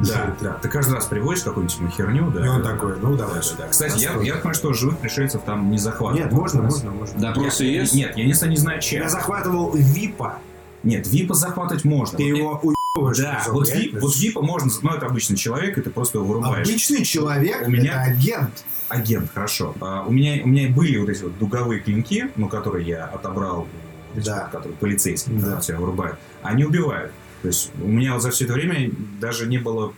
[0.00, 0.52] Да, да.
[0.60, 2.44] Ты каждый раз приводишь какую-нибудь херню, да.
[2.44, 3.62] И он такой, ну давай Да, сюда.
[3.62, 3.68] да.
[3.68, 6.32] Кстати, я, я понимаю, что живых пришельцев там не захватывают.
[6.32, 7.20] Нет, можно, можно, можно.
[7.20, 7.94] Допросы Я- есть?
[7.94, 9.02] Нет, я не, не знаю, чем.
[9.02, 10.38] Я захватывал ВИПа,
[10.82, 12.18] Нет, ВИПа захватывать можно.
[12.18, 12.74] ты Вот его уебываешь.
[12.96, 16.28] Да, в вот, VIP, вот ВИПа можно, ну это обычный человек, и ты просто его
[16.28, 16.64] вырубаешь.
[16.68, 18.64] Обычный человек У меня- это агент.
[18.88, 19.74] Агент, хорошо.
[19.80, 23.66] А, у, меня, у меня были вот эти вот дуговые клинки, ну, которые я отобрал,
[24.14, 24.48] Да.
[24.52, 25.60] которые полицейские, Да.
[25.60, 26.18] тебя вырубают.
[26.42, 27.10] Они убивают.
[27.42, 29.92] То есть у меня вот за все это время даже не было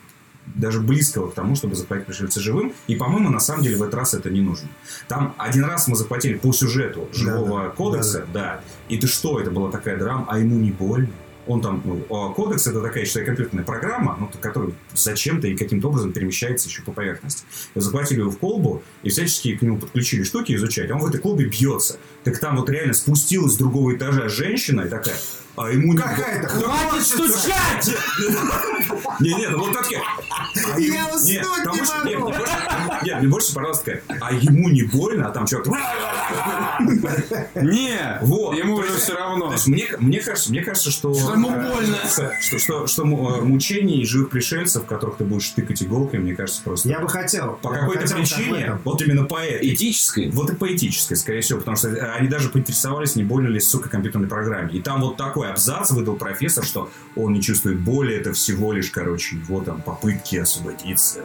[0.46, 2.72] даже близкого к тому, чтобы захватить пришельца живым.
[2.86, 4.68] И, по-моему, на самом деле в этот раз это не нужно.
[5.06, 7.70] Там один раз мы захватили по сюжету живого Да-да.
[7.74, 11.08] кодекса, да, И ты что, это была такая драма, а ему не больно?
[11.46, 16.12] Он там, ну, кодекс это такая, считай, компьютерная программа, ну, которая зачем-то и каким-то образом
[16.12, 17.44] перемещается еще по поверхности.
[17.74, 21.20] Захватили его в колбу и всячески к нему подключили штуки изучать, а он в этой
[21.20, 21.98] колбе бьется.
[22.24, 25.16] Так там вот реально спустилась с другого этажа женщина и такая,
[25.56, 25.98] а ему не...
[25.98, 27.94] Какая-то Хватит стучать!
[29.20, 30.00] Не, нет, вот такие.
[30.74, 32.32] А Я ему- уснуть не больше- могу.
[33.04, 35.70] Нет, мне больше- такая, а ему не больно, а там что-то...
[37.54, 38.56] Не, Вот.
[38.56, 39.54] ему уже все равно.
[39.66, 41.14] Мне, мне кажется, мне кажется, что...
[41.14, 41.96] Что ему э, больно.
[42.40, 46.88] Что, что, что э, мучений живых пришельцев, которых ты будешь тыкать иголкой, мне кажется, просто...
[46.88, 47.58] Я бы хотел.
[47.62, 50.30] По я какой-то причине, вот именно по этой, Этической.
[50.30, 53.88] вот и поэтической, скорее всего, потому что э, они даже поинтересовались, не больно ли, сука,
[53.88, 54.72] компьютерной программе.
[54.72, 55.16] И там вот
[55.46, 59.80] такой абзац выдал профессор, что он не чувствует боли, это всего лишь, короче, его там
[59.80, 61.20] попытки освободиться.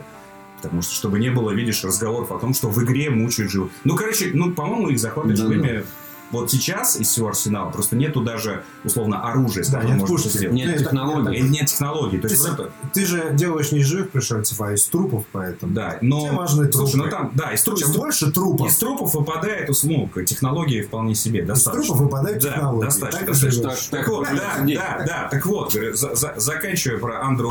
[0.61, 3.71] Потому что, чтобы не было, видишь, разговоров о том, что в игре мучают живых.
[3.83, 5.53] Ну, короче, ну, по-моему, их захватывать Да-да.
[5.53, 5.83] живыми
[6.31, 10.15] вот сейчас из всего арсенала просто нету даже, условно, оружия, с Да, которым нет можно
[10.23, 10.37] пушки.
[10.37, 10.55] сделать.
[10.55, 11.37] Нет Это- технологий.
[11.37, 12.17] И нет технологий.
[12.19, 15.73] То Ты, есть, это- ты же делаешь не из живых пришельцев, а из трупов, поэтому.
[15.73, 16.21] да, но...
[16.21, 16.97] Тебе важны Слушай, трупы.
[17.05, 21.15] ну там, да, из, тру- Чем из больше трупов, из трупов выпадает, ну, технологии вполне
[21.15, 21.83] себе, из достаточно.
[21.95, 22.85] трупов выпадают Да, технологии.
[22.85, 23.69] достаточно, Так достаточно.
[23.69, 27.49] Так, Так вот, да, да, да, так вот, говорю, за- за- заканчивая про Андрю.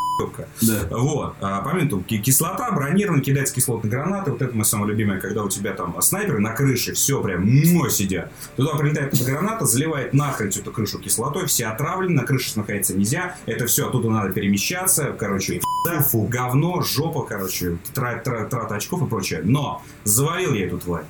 [0.61, 0.97] Да.
[0.99, 5.19] Вот, а, помимо того, ки- кислота, бронирование, кидать кислотные гранаты, вот это мое самое любимое,
[5.19, 8.31] когда у тебя там снайперы на крыше, все прям мой сидят.
[8.55, 12.97] Туда прилетает эта граната, заливает нахрен всю эту крышу кислотой, все отравлены, на крыше находиться
[12.97, 16.27] нельзя, это все оттуда надо перемещаться, короче, да, Фу.
[16.27, 19.41] говно, жопа, короче, трат, трат, трата очков и прочее.
[19.43, 21.05] Но завалил я эту тварь.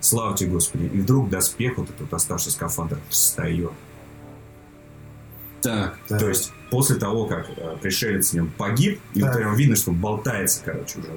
[0.00, 0.90] Слава тебе, Господи.
[0.92, 3.72] И вдруг доспех, вот этот оставший скафандр, встает.
[5.64, 5.98] Так.
[6.08, 6.18] Да.
[6.18, 9.36] То есть после того, как э, пришелец в нем погиб, и Так.
[9.36, 11.08] прям видно, что он болтается, короче, уже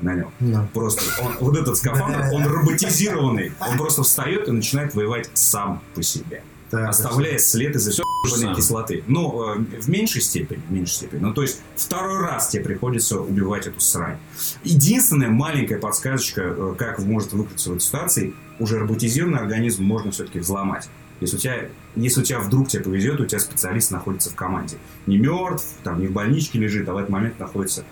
[0.00, 0.30] на нем.
[0.40, 0.68] Да.
[0.72, 3.52] Просто он, вот этот скафандр, он роботизированный.
[3.60, 6.42] Он просто встает и начинает воевать сам по себе.
[6.70, 8.54] Так, Оставляя след из-за сам.
[8.54, 9.04] кислоты.
[9.06, 11.20] Ну, э, в меньшей степени, в меньшей степени.
[11.20, 14.16] Ну, то есть, второй раз тебе приходится убивать эту срань.
[14.64, 20.38] Единственная маленькая подсказочка, э, как может выкрутиться в этой ситуации, уже роботизированный организм можно все-таки
[20.38, 20.88] взломать.
[21.22, 21.56] Если у, тебя,
[21.96, 24.76] если у тебя вдруг тебе повезет, у тебя специалист находится в команде.
[25.06, 27.84] Не мертв, там, не в больничке лежит, а в этот момент находится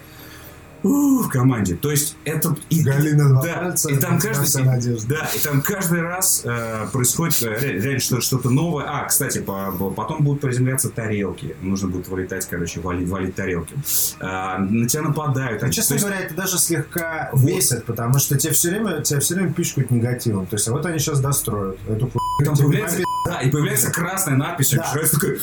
[0.82, 1.74] у, в команде.
[1.76, 2.56] То есть это...
[2.70, 5.08] И, Галина да, пальца, и там каждый, надежда.
[5.14, 8.86] да, и там каждый раз э, происходит э, ре- реально что- что-то новое.
[8.88, 11.54] А, кстати, по- по- потом будут приземляться тарелки.
[11.60, 13.74] Нужно будет вылетать, короче, валить, валить тарелки.
[14.20, 15.62] А, на тебя нападают.
[15.62, 17.44] А, честно есть- говоря, это даже слегка Вот.
[17.44, 20.46] бесит, потому что тебя все время, тебя все время пичкают негативом.
[20.46, 22.46] То есть, а вот они сейчас достроят эту хуйню.
[22.46, 24.82] там тебе появляется, да, и появляется красная надпись, Да.
[24.82, 25.40] и человек такой,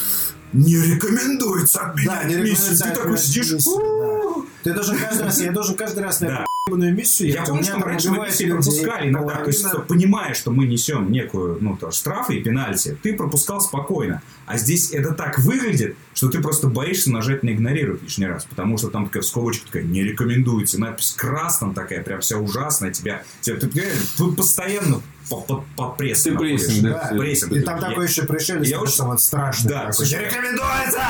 [0.54, 2.78] не рекомендуется Да, обменять не миссию.
[2.78, 4.17] Ты такой сидишь, миссию, «У-у-у».
[4.64, 7.32] Ты должен каждый раз, я должен каждый раз на эту ебаную миссию.
[7.32, 9.36] Я помню, что раньше мы миссии пропускали иногда.
[9.36, 14.22] То есть, понимая, что мы несем некую, ну, то, штрафы и пенальти, ты пропускал спокойно.
[14.46, 18.46] А здесь это так выглядит, что ты просто боишься нажать на игнорировать лишний раз.
[18.46, 20.80] Потому что там такая в скобочке такая не рекомендуется.
[20.80, 22.92] Надпись красным такая, прям вся ужасная.
[22.92, 23.70] Тебя, тебя ты,
[24.18, 27.18] тут постоянно под, под, прессом Ты прессинг, Да, да?
[27.18, 27.52] прессинг.
[27.54, 29.70] И там такой еще пришелец, я очень- вот страшный.
[29.70, 31.02] Да, «Не рекомендуется!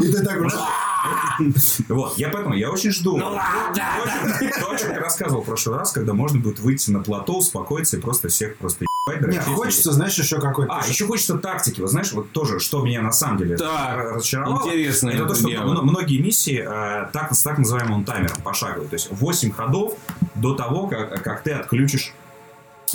[0.08, 0.50] И ты такой...
[1.88, 3.16] Вот, я поэтому, я очень жду.
[3.16, 3.82] Ну ладно!
[4.60, 7.96] То, о чем я рассказывал в прошлый раз, когда можно будет выйти на плато, успокоиться
[7.96, 10.72] и просто всех просто ебать, Не, хочется, знаешь, еще какой-то...
[10.72, 11.80] А, еще хочется тактики.
[11.80, 14.66] Вот знаешь, вот тоже, что меня на самом деле разочаровало.
[14.66, 18.88] интересно это то, что многие миссии э, так, с так называемым таймером пошаговые.
[18.88, 19.94] То есть 8 ходов
[20.34, 22.14] до того, как, как ты отключишь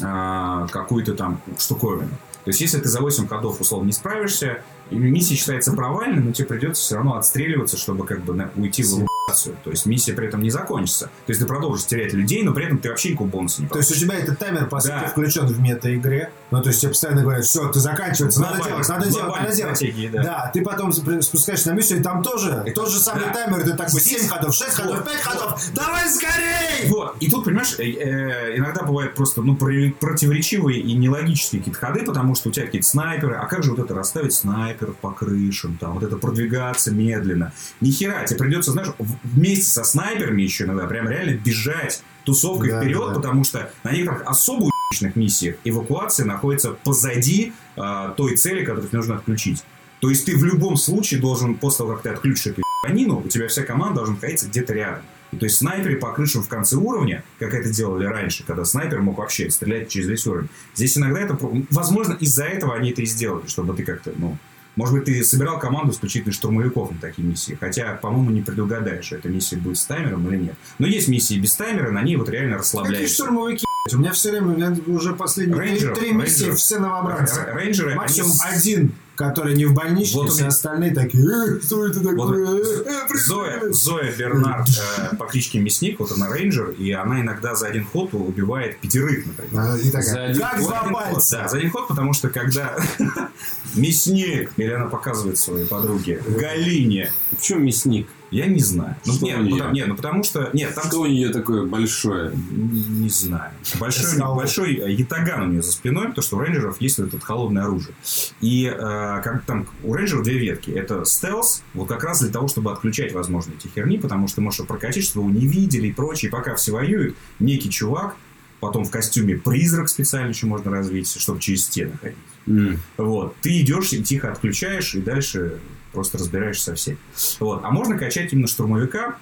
[0.02, 2.10] э, какую-то там штуковину.
[2.46, 6.48] То есть, если ты за 8 ходов условно не справишься, миссия считается провальной, но тебе
[6.48, 9.56] придется все равно отстреливаться, чтобы как бы уйти в эвакуацию.
[9.64, 11.06] То есть, миссия при этом не закончится.
[11.06, 13.78] То есть, ты продолжишь терять людей, но при этом ты вообще никакого бонуса не То
[13.78, 15.08] есть у тебя этот таймер, по сути, Да.
[15.08, 16.32] включен в мета-игре.
[16.52, 19.76] Ну, то есть тебе постоянно говорят, все, ты заканчивается, надо делать, надо делать, надо делать.
[19.78, 20.50] стратегии, да.
[20.52, 23.34] ты потом спускаешься на миссию, и там тоже И тот же самый да.
[23.34, 25.06] таймер, ты такой, Здесь- 7 ходов, 6 ходов, Вот.
[25.06, 26.90] 5 ходов, давай скорей!
[26.90, 31.80] Вот, и тут, понимаешь, э, э, иногда бывают просто ну, про- противоречивые и нелогические какие-то
[31.80, 34.34] ходы, потому что у тебя какие-то снайперы, а как же вот это расставить
[34.80, 37.54] снайперов по крышам, там, вот это продвигаться медленно.
[37.82, 42.82] Ни хера, тебе придется, знаешь, вместе со снайперами еще иногда прям реально бежать тусовкой Да,
[42.82, 43.14] вперед, да, да.
[43.16, 49.16] потому что на некоторых особо уебищных миссиях эвакуация находится позади э, той цели, которую нужно
[49.16, 49.64] отключить.
[50.00, 53.28] То есть ты в любом случае должен, после того, как ты отключишь эту ебанину, у
[53.28, 55.02] тебя вся команда должна находиться где-то рядом.
[55.32, 59.02] И То есть снайперы по крышам в конце уровня, как это делали раньше, когда снайпер
[59.02, 60.50] мог вообще стрелять через весь уровень.
[60.74, 61.38] Здесь иногда это...
[61.70, 64.38] Возможно, из-за этого они это и сделали, чтобы ты как-то, ну...
[64.80, 67.58] Может быть, ты собирал команду исключительно штурмовиков на такие миссии.
[67.60, 70.56] Хотя, по-моему, не предугадаешь, эта миссия будет с таймером или нет.
[70.78, 73.14] Но есть миссии без таймера, на ней вот реально Какие расслабляешься.
[73.16, 73.94] штурмовики, блядь?
[73.96, 76.58] У меня все время, у меня уже последние три- Рейнджеров, три миссии, рейнджеров.
[76.60, 77.42] все новобранцы.
[77.46, 81.60] Рейнджеры, они Максимум с- один, который не в больничке, Вот все меня- остальные такие, «Э,
[81.62, 82.16] что это такое?
[82.16, 83.26] Вот Э, э, привет».
[83.26, 87.84] Зоя, Зоя Бернард э, по кличке Мясник, вот она рейнджер, и она иногда за один
[87.86, 89.52] ход убивает пятерых, например.
[89.74, 91.24] А, И За такая, один- как За ход.
[91.32, 92.78] Да, за один ход, потому что когда
[93.76, 98.08] мясник, или она показывает своей подруге, Галине, В чем мясник?
[98.32, 98.96] Я не знаю.
[99.06, 99.56] Ну, Что нет, у неё?
[99.56, 100.50] потому, нет, ну потому что...
[100.54, 100.86] Нет, там...
[100.86, 102.32] Что у нее такое большое?
[102.34, 103.52] Не, не знаю.
[103.80, 107.64] Большой, большой ятаган у нее за спиной, потому что у рейнджеров есть вот это холодное
[107.64, 107.96] оружие.
[108.42, 110.72] И э, как там у рейнджеров две ветки.
[110.72, 114.66] Это стелс, вот как раз для того, чтобы отключать возможные эти херни, потому что можешь
[114.66, 116.30] прокатить, чтобы его не видели и прочее.
[116.30, 118.16] И пока все воюют, некий чувак,
[118.60, 122.18] потом в костюме призрак специально еще можно развить, чтобы через стены ходить.
[122.48, 122.80] М.
[122.98, 123.36] Вот.
[123.42, 125.60] Ты идешь и тихо отключаешь, и дальше
[125.92, 126.98] просто разбираешься со всеми.
[127.40, 127.62] Вот.
[127.64, 129.18] А можно качать именно штурмовика,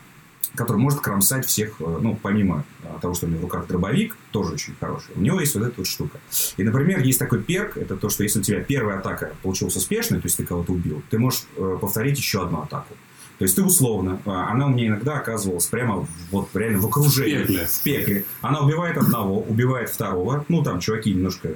[0.55, 4.15] который может кромсать всех, э, ну, помимо э, того, что у него в руках дробовик,
[4.31, 5.11] тоже очень хороший.
[5.15, 6.19] У него есть вот эта вот штука.
[6.57, 10.19] И, например, есть такой перк, это то, что если у тебя первая атака получилась успешной,
[10.19, 12.95] то есть ты кого-то убил, ты можешь э, повторить еще одну атаку.
[13.37, 17.43] То есть ты условно, э, она у меня иногда оказывалась прямо вот реально в окружении.
[17.43, 17.65] В пекле.
[17.65, 18.25] В пекле.
[18.41, 20.45] Она убивает одного, убивает второго.
[20.47, 21.49] Ну, там чуваки немножко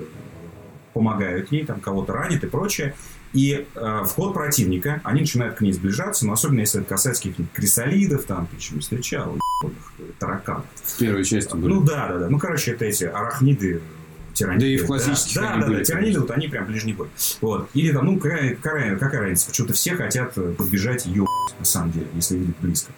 [0.94, 2.96] помогают ей, там кого-то ранит и прочее.
[3.34, 7.54] И э, вход противника, они начинают к ней сближаться, но особенно если это касается каких-нибудь
[7.54, 10.66] крисолидов, там, ты еще не встречал, ебаных, э, тараканов.
[10.84, 11.74] В первой части были.
[11.74, 12.30] Ну да, да, да.
[12.30, 13.82] Ну, короче, это эти арахниды,
[14.42, 14.66] тираниды.
[14.66, 16.22] Да и в классических Да, да, да, конечно.
[16.22, 17.08] вот они прям ближний бой.
[17.42, 17.70] Вот.
[17.74, 19.48] Или там, ну, какая, какая, какая разница?
[19.48, 21.26] Почему-то все хотят э, подбежать ее
[21.60, 22.92] на самом деле, если видят близко.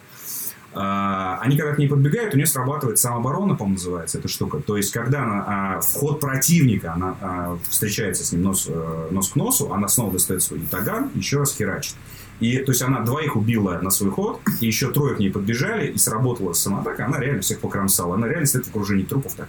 [0.76, 4.60] А, они когда к ней подбегают, у нее срабатывает самооборона, по-моему, называется эта штука.
[4.60, 9.28] То есть, когда она, а, вход противника, она а, встречается с ним нос, э, нос
[9.28, 11.94] к носу, она снова достает свой ятаган, еще раз херачит.
[12.40, 15.92] И, то есть, она двоих убила на свой ход, и еще трое к ней подбежали,
[15.92, 18.16] и сработала самоатака, она реально всех покромсала.
[18.16, 19.48] Она реально стоит в окружении трупов такая.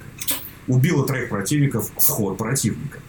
[0.67, 2.99] Убила троих противников в ход противника.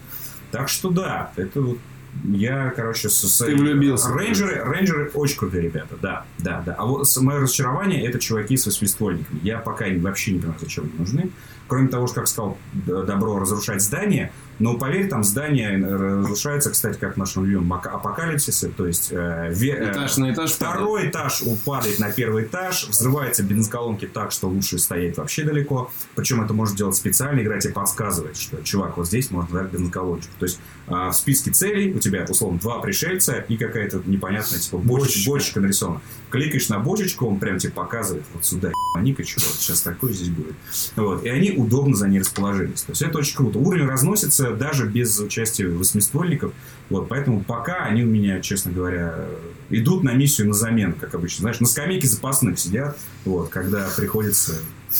[0.51, 1.77] Так что да, это вот
[2.23, 4.11] я, короче, со Ты влюбился.
[4.13, 6.73] Рейнджеры, рейнджеры очень крутые ребята, да, да, да.
[6.77, 9.39] А вот с- мое разочарование это чуваки с восьмиствольниками.
[9.43, 11.29] Я пока вообще не понимаю, зачем они нужны.
[11.67, 14.31] Кроме того, что, как сказал, добро разрушать здания.
[14.59, 18.69] Но поверь, там здания разрушаются, кстати, как в нашем любимом апокалипсисе.
[18.69, 20.77] То есть э, ве- э, Этаж на этаж падает.
[20.77, 25.91] Второй этаж упадает на первый этаж, взрываются бензоколонки так, что лучше стоять вообще далеко.
[26.15, 30.29] Причем это может делать специально, игра тебе подсказывает, что, чувак, вот здесь можно дать бензоколончик.
[30.39, 34.77] То есть а, в списке целей у тебя, условно, два пришельца и какая-то непонятная, типа,
[34.77, 35.29] бочечка, Бочечка.
[35.31, 36.01] бочечка нарисована.
[36.29, 40.55] Кликаешь на бочечку, он прям тебе показывает, вот сюда, ебаника, чувак, сейчас такое здесь будет.
[40.95, 41.23] Вот.
[41.23, 42.81] И они удобно за ней расположились.
[42.83, 43.59] То есть это очень круто.
[43.59, 46.53] Уровень разносится даже без участия восьмиствольников.
[46.89, 49.25] Вот, поэтому пока они у меня, честно говоря,
[49.69, 51.41] идут на миссию на замену, как обычно.
[51.41, 54.53] Знаешь, на скамейке запасных сидят, вот, когда приходится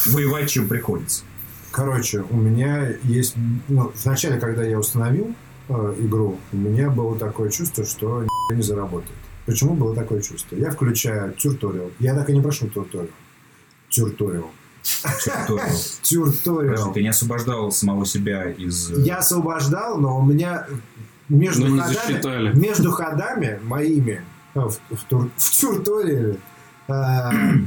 [0.08, 1.24] воевать, чем приходится.
[1.72, 3.36] Короче, у меня есть...
[3.68, 5.34] Ну, вначале, когда я установил
[5.70, 9.12] э, игру, у меня было такое чувство, что не заработает.
[9.46, 10.56] Почему было такое чувство?
[10.56, 11.92] Я включаю тюрториал.
[12.00, 13.10] Я так и не прошел тюрториал.
[13.90, 14.52] Тюрториал.
[16.76, 18.92] Подожди, ты не освобождал самого себя из...
[18.92, 20.66] э, Я освобождал, но у меня
[21.30, 24.22] между, Но не ходами, между ходами моими
[24.56, 26.38] э, в, в, тур- в тюрториале
[26.88, 26.94] э,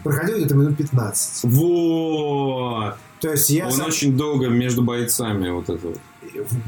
[0.04, 1.44] проходил где-то минут 15.
[1.44, 2.94] Вот.
[3.20, 3.66] То есть я...
[3.66, 5.88] Он сам- очень долго между бойцами вот это.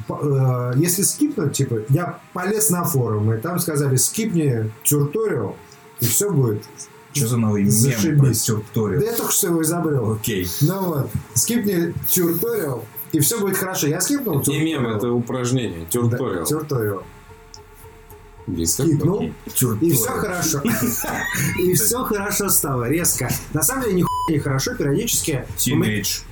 [0.09, 0.23] вот.
[0.23, 5.57] э, если скипнуть, типа, я полез на форум, и там сказали, скипни тюрториал,
[6.01, 6.63] и все будет.
[7.13, 8.51] Что за новый мем про Зашибись.
[8.75, 10.13] Да я только что его изобрел.
[10.13, 10.47] Окей.
[10.61, 13.87] Ну вот, скипни тюрториал, и все будет хорошо.
[13.87, 14.97] Я скипнул Не мем, тюрториал.
[14.97, 15.87] это упражнение.
[15.93, 17.03] Да, Тюрториал.
[18.65, 19.97] Скипнул, и Тюрториал.
[19.97, 20.63] все хорошо.
[21.59, 23.31] И все хорошо стало, резко.
[23.53, 25.45] На самом деле, нихуя не хорошо, периодически...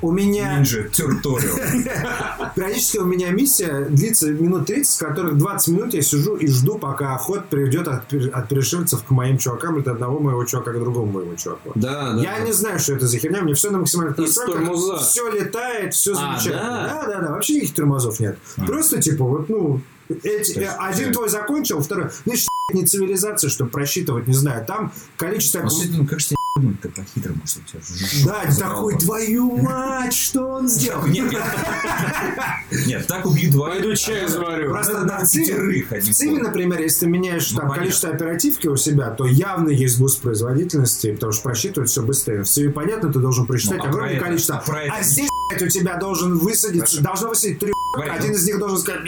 [0.00, 0.60] у меня...
[0.60, 2.52] Ninja Tutorial.
[2.54, 6.78] Периодически у меня миссия длится минут 30, с которых 20 минут я сижу и жду,
[6.78, 11.10] пока охот приведет от, от пришельцев к моим чувакам, от одного моего чувака к другому
[11.12, 11.72] моему чуваку.
[11.74, 12.22] Да, да.
[12.22, 14.16] Я не знаю, что это за херня, мне все на максимальных.
[14.98, 16.60] Все летает, все А, замечательно.
[16.62, 16.86] да?
[16.86, 18.38] Да, да, да, вообще никаких тормозов нет.
[18.66, 19.80] Просто типа вот, ну,
[20.22, 22.10] эти, есть, один э, твой закончил, второй.
[22.24, 25.62] Знаешь, не цивилизация, чтобы просчитывать, не знаю, там количество...
[25.62, 26.28] Ну, слушай, ну, как же
[26.82, 27.80] ты по-хитрому, что у тебя
[28.26, 31.06] Да, такой, твою мать, что он сделал?
[31.06, 31.42] Нет, нет.
[32.86, 33.70] Нет, так убью два.
[33.70, 34.70] Пойду чай заварю.
[34.70, 36.44] Просто на Циве, пятерых в одним Циве, словом.
[36.44, 41.12] например, если ты меняешь Ну, там количество оперативки у себя, то явно есть буст производительности,
[41.14, 42.42] потому что просчитывать все быстрее.
[42.42, 44.56] В Циве, понятно, ты должен просчитать Ну, а огромное количество.
[44.66, 45.30] а А здесь,
[45.60, 49.00] у тебя должен высадиться, должно высадить три один из них должен сказать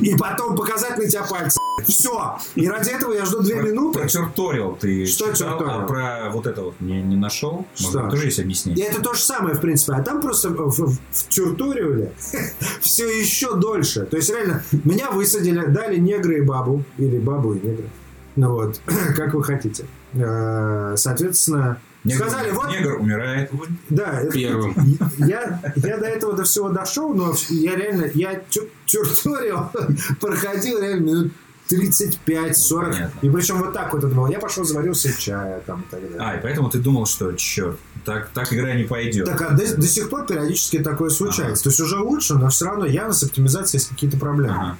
[0.00, 1.58] и потом показать на тебя пальцы.
[1.86, 2.38] Все.
[2.54, 3.98] И ради этого я жду две Про- минуты.
[3.98, 5.80] Про тюториал ты Что читал, тюториал?
[5.80, 7.66] а про вот это вот не, не нашел?
[7.74, 7.98] Что?
[7.98, 8.86] Может, тоже есть И объяснение?
[8.86, 9.92] это то же самое, в принципе.
[9.94, 12.12] А там просто в, в, в тюрториале
[12.80, 14.06] все еще дольше.
[14.06, 16.84] То есть, реально, меня высадили, дали негры и бабу.
[16.96, 17.88] Или бабу и негры.
[18.36, 18.80] Ну вот,
[19.16, 19.84] как вы хотите.
[20.14, 23.50] Э, Соответственно, Негр- сказали, вот, Негр умирает.
[23.88, 24.74] да, Первым.
[25.18, 29.72] я, я до этого до всего дошел, но я реально, я тю- тюрториал
[30.20, 31.32] проходил реально минут
[31.70, 32.82] 35-40.
[32.92, 33.18] понятно.
[33.22, 36.02] и причем вот так вот я думал, я пошел заварил себе чая там и так
[36.02, 36.18] далее.
[36.20, 39.24] А, и поэтому ты думал, что, черт, так, так игра не пойдет.
[39.24, 41.64] Так, а до, до сих пор периодически такое случается.
[41.64, 44.54] То есть уже лучше, но все равно явно с оптимизацией есть какие-то проблемы.
[44.54, 44.76] Ага.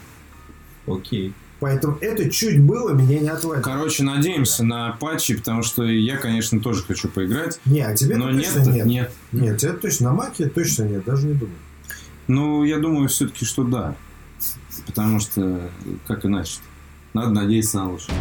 [0.87, 1.33] Окей.
[1.65, 3.65] Поэтому это чуть было, меня не отводит.
[3.65, 7.59] Короче, надеемся на патчи, потому что я, конечно, тоже хочу поиграть.
[7.65, 8.87] Не, а тебе Но нет, точно нет.
[8.87, 9.13] нет.
[9.33, 11.57] Нет, тебе точно на маке точно нет, даже не думаю.
[12.29, 13.97] Ну, я думаю все-таки, что да.
[14.85, 15.71] Потому что,
[16.07, 16.59] как иначе
[17.15, 18.15] Надо надеяться на лучшее.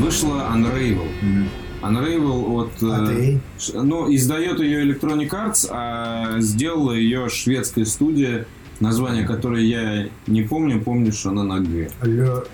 [0.00, 1.08] Вышла Unravel.
[1.82, 2.70] Unravel от...
[2.82, 3.38] А э?
[3.58, 8.46] Ш- Ну, издает ее Electronic Arts, а сделала ее шведская студия,
[8.80, 11.90] название которой я не помню, помню, что она на Г.
[12.02, 12.44] Лё...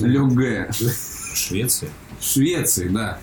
[0.00, 0.70] Лёге.
[1.34, 1.90] Швеция.
[2.20, 3.18] Швеции, да.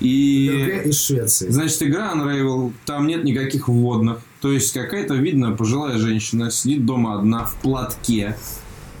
[0.00, 1.48] И, из Швеции.
[1.48, 4.18] значит, игра Unravel, там нет никаких вводных.
[4.40, 8.36] То есть, какая-то, видно, пожилая женщина сидит дома одна в платке,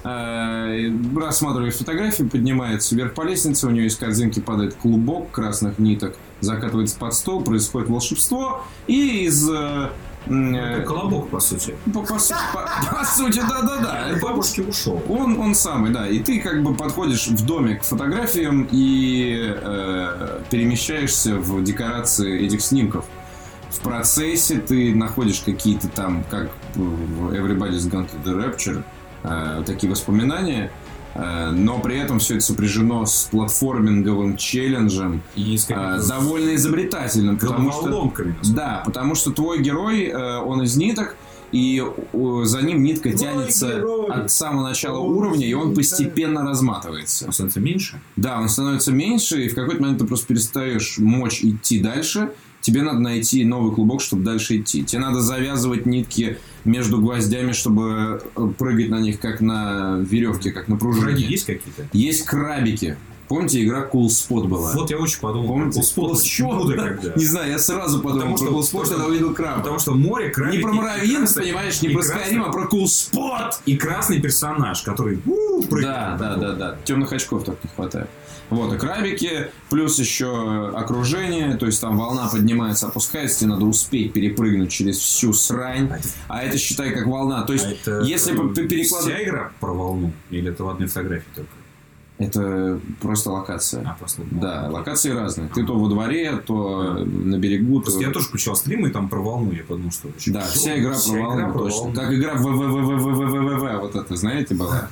[0.04, 6.96] рассматривает фотографии, поднимается вверх по лестнице, у нее из корзинки падает клубок красных ниток, закатывается
[6.98, 9.48] под стол, происходит волшебство, и из...
[9.48, 9.90] э,
[10.26, 11.76] э, Это колобок, по сути.
[11.92, 14.18] по, по по- по сути, да-да-да.
[14.22, 15.00] Бабушки ушел.
[15.08, 16.08] Он, он самый, да.
[16.08, 22.60] И ты как бы подходишь в доме к фотографиям и э, перемещаешься в декорации этих
[22.62, 23.04] снимков.
[23.70, 28.82] В процессе ты находишь какие-то там, как в Everybody's Gone to the Rapture,
[29.22, 30.72] э, такие воспоминания,
[31.14, 37.38] э, но при этом все это сопряжено с платформинговым челленджем, И с э, довольно изобретательным,
[37.38, 38.12] потому что...
[38.54, 41.16] Да, потому что твой герой, э, он из ниток,
[41.52, 44.10] и э, за ним нитка тянется герой.
[44.10, 47.26] от самого начала Ой, уровня, и он постепенно разматывается.
[47.26, 48.00] Он становится меньше.
[48.16, 52.30] Да, он становится меньше, и в какой-то момент ты просто перестаешь мочь идти дальше.
[52.62, 54.84] Тебе надо найти новый клубок, чтобы дальше идти.
[54.84, 60.68] Тебе надо завязывать нитки между гвоздями, чтобы э, прыгать на них, как на веревке, как
[60.68, 61.22] на пружине.
[61.26, 61.86] есть какие-то?
[61.92, 62.96] Есть крабики.
[63.28, 64.72] Помните, игра Cool Spot была?
[64.74, 65.48] Вот я очень подумал.
[65.48, 65.80] Помните?
[65.80, 66.12] Cool Spot.
[66.14, 66.74] Spot?
[66.76, 67.14] когда.
[67.16, 69.58] Не знаю, я сразу подумал Потому про что- Cool Spot, потому когда увидел краба.
[69.60, 70.54] Потому что море, крабик...
[70.56, 73.52] Не про и- муравьин, и красный- понимаешь, не про Skyrim, а про Cool Spot.
[73.64, 76.76] И красный персонаж, который у, прыгает Да, да, да, да.
[76.84, 78.08] Темных очков так не хватает.
[78.52, 84.12] Вот, и крабики, плюс еще окружение, то есть там волна поднимается, опускается, тебе надо успеть
[84.12, 85.90] перепрыгнуть через всю срань,
[86.28, 87.42] А это- а считай как волна.
[87.42, 89.14] То есть, А это, если бы э, перекладывать...
[89.14, 90.12] Вся игра про волну?
[90.30, 91.50] Или это в одной фотографии только?
[92.18, 93.82] Это просто локация.
[93.88, 94.22] А, просто...
[94.30, 95.48] Да, локации разные.
[95.48, 97.80] Ты то во дворе, то на берегу.
[97.80, 100.08] Просто то- я тоже включал стримы, и там про волну, я подумал, что...
[100.26, 101.78] Да, вся игра Вся про игра волну, про точно.
[101.80, 101.94] волну.
[101.94, 104.88] Как игра в ВВВВВВВ, вот это, знаете, была?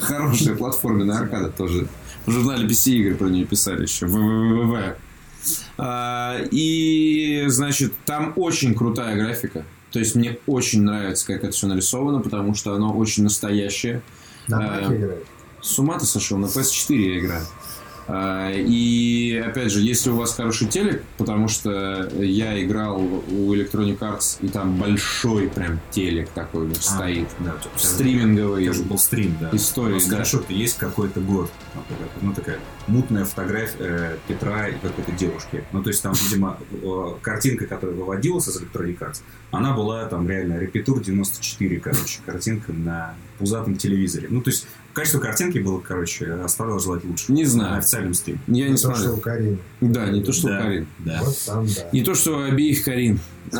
[0.00, 1.86] Хорошая платформенная аркада тоже.
[2.26, 4.06] В журнале PC игры про нее писали еще.
[4.06, 4.96] ВВВВ.
[5.78, 9.64] А, И, значит, там очень крутая графика.
[9.92, 14.02] То есть мне очень нравится, как это все нарисовано, потому что оно очень настоящее.
[14.48, 15.26] На Маке играет.
[15.62, 17.46] С ума ты сошел, на PS4 я играю.
[18.08, 23.98] А, И опять же, если у вас хороший телек, потому что я играл у Electronic
[23.98, 27.28] Arts, и там большой прям телек такой вот стоит.
[27.40, 28.62] Да, у тебя же- у Стриминговый.
[28.64, 29.50] тебя же был стрим, да.
[29.52, 30.04] Истории, Ну, да.
[30.24, 31.50] скриншот есть какой-то год.
[32.22, 35.64] Ну, такая мутная фотография э, Петра и какой-то девушки.
[35.72, 40.28] Ну, то есть там, видимо, э, картинка, которая выводилась из Electronic Arts, она была там
[40.28, 44.28] реально репетур 94, короче, картинка на пузатом телевизоре.
[44.30, 44.66] Ну, то есть
[44.96, 47.30] качество картинки было, короче, оставило желать лучше.
[47.30, 47.78] Не На знаю.
[47.78, 48.40] официальном стриме.
[48.46, 49.14] Я не То, что смотрел.
[49.14, 49.58] у Карины.
[49.82, 50.86] Да, не то, что у Да, Карин.
[51.00, 51.20] Да.
[51.22, 51.88] Вот там, да.
[51.92, 53.20] Не то, что у обеих Карин.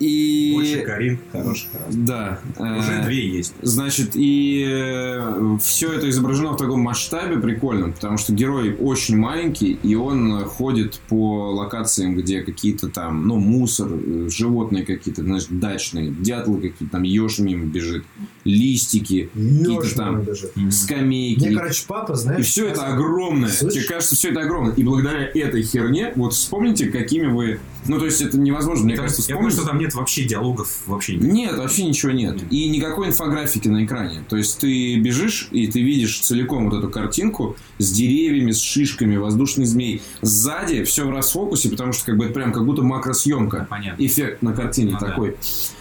[0.00, 0.52] И...
[0.54, 1.68] Больше Карин, хороший.
[1.90, 2.40] Да.
[2.56, 3.54] Уже а, две есть.
[3.60, 5.18] Значит, и
[5.60, 11.00] все это изображено в таком масштабе прикольном, потому что герой очень маленький, и он ходит
[11.08, 17.02] по локациям, где какие-то там, ну, мусор, э, животные какие-то, знаешь, дачные, дятлы какие-то, там
[17.02, 18.04] еж мимо бежит,
[18.44, 20.52] листики, какие-то там бежит.
[20.70, 21.46] скамейки.
[21.46, 22.40] Мне, короче, папа, знаешь...
[22.40, 23.50] И все это огромное.
[23.50, 23.82] Слышишь?
[23.82, 24.74] Тебе кажется, все это огромное.
[24.74, 27.60] И благодаря этой херне, вот вспомните, какими вы...
[27.86, 29.64] Ну, то есть, это невозможно, мне Там- кажется, я думаю, вспомнить.
[29.66, 31.32] что там нет вообще диалогов, вообще нет.
[31.32, 32.34] Нет, вообще ничего нет.
[32.34, 32.44] Нет.
[32.52, 34.22] И никакой инфографики на экране.
[34.28, 39.16] То есть ты бежишь, и ты видишь целиком вот эту картинку с деревьями, с шишками,
[39.16, 40.02] воздушный змей.
[40.22, 43.66] Сзади все в расфокусе, потому что как бы это прям как будто макросъемка.
[43.70, 44.04] Понятно.
[44.04, 45.06] Эффект на картине Ну да.
[45.08, 45.36] такой.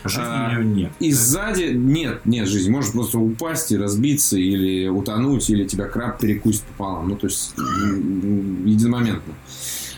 [0.05, 0.91] Жизни А, у нее нет.
[0.99, 2.69] И сзади нет, нет жизни.
[2.69, 7.09] Может просто упасть и разбиться, или утонуть, или тебя краб перекусит пополам.
[7.09, 7.53] Ну, то есть
[8.65, 9.33] единомоментно.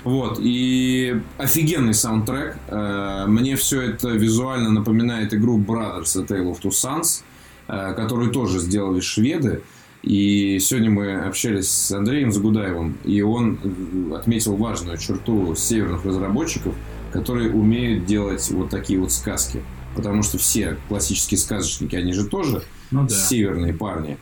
[0.04, 2.56] Вот, и офигенный саундтрек.
[2.68, 7.22] Э, Мне все это визуально напоминает игру Brothers A Tale of Two Sons,
[7.68, 9.62] э, которую тоже сделали шведы.
[10.02, 16.74] И сегодня мы общались с Андреем Загудаевым, и он э, отметил важную черту северных разработчиков,
[17.14, 19.62] которые умеют делать вот такие вот сказки.
[19.96, 23.14] Потому что все классические сказочники, они же тоже Ну да.
[23.14, 24.18] северные парни.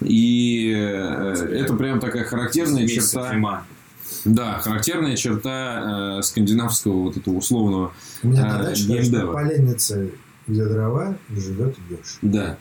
[0.00, 3.32] И это прям такая характерная Месяц черта.
[3.32, 3.64] зима.
[4.24, 7.92] Да, характерная черта э, скандинавского вот этого условного.
[8.22, 9.32] У меня на даче, конечно, геймдева.
[9.32, 10.06] поленница,
[10.46, 12.18] где дрова, живет еж.
[12.22, 12.56] Да.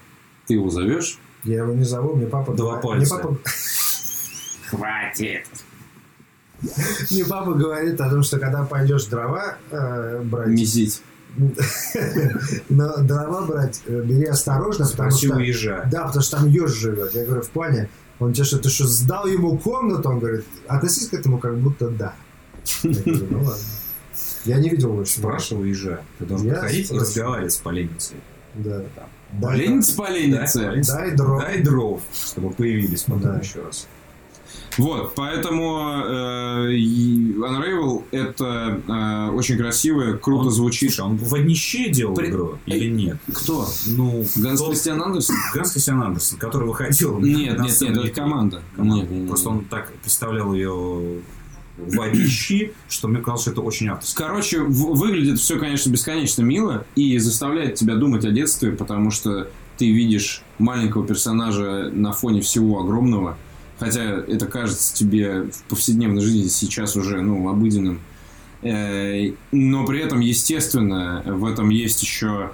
[0.47, 1.19] Ты его зовешь?
[1.43, 2.53] Я его не зову, мне папа...
[2.53, 3.15] Два пальца.
[3.15, 3.39] Мне папа,
[4.69, 5.45] Хватит.
[7.11, 10.49] мне папа говорит о том, что когда пойдешь дрова э, брать...
[10.49, 11.01] Месить.
[12.69, 15.39] Но дрова брать э, бери осторожно, потому что...
[15.39, 15.87] ежа.
[15.91, 17.13] Да, потому что там еж живет.
[17.13, 17.89] Я говорю, в плане,
[18.19, 20.09] он тебе что, ты что, сдал ему комнату?
[20.09, 22.13] Он говорит, относись к этому как будто да.
[22.83, 23.63] Я говорю, ну ладно.
[24.45, 25.19] Я не видел больше.
[25.19, 26.01] Спрашивай у ежа.
[26.19, 28.17] Ты должен Я подходить и разговаривать с поленницей.
[28.55, 28.81] Да.
[29.33, 30.95] Дай, Поленница, поленница.
[30.95, 31.41] дай дров.
[31.41, 33.37] Дай дров, чтобы появились потом Да.
[33.39, 33.87] еще раз.
[34.77, 40.93] Вот, поэтому э, Unravel это э, очень красивое, круто Он- звучит.
[40.93, 43.17] Слушай, он в однище делал При- игру или нет?
[43.33, 43.67] Кто?
[43.87, 45.35] Ну, Ганс тот- Кристиан Андерсон?
[45.53, 47.19] Ганс Кристиан Андерсон, который выходил.
[47.19, 48.61] Нет, нет, нет, это команда.
[48.75, 48.95] Команда.
[49.01, 49.27] Нет, нет, нет.
[49.29, 51.21] Просто он так представлял ее
[51.77, 54.23] в однище, что мне казалось, что это очень авторско.
[54.23, 59.47] Короче, выглядит все, конечно, бесконечно мило и заставляет тебя думать о детстве, потому что
[59.77, 63.37] ты видишь маленького персонажа на фоне всего огромного,
[63.79, 68.01] хотя это кажется тебе в повседневной жизни сейчас уже ну, обыденным.
[68.61, 72.51] Э, Но при этом, естественно, в этом есть еще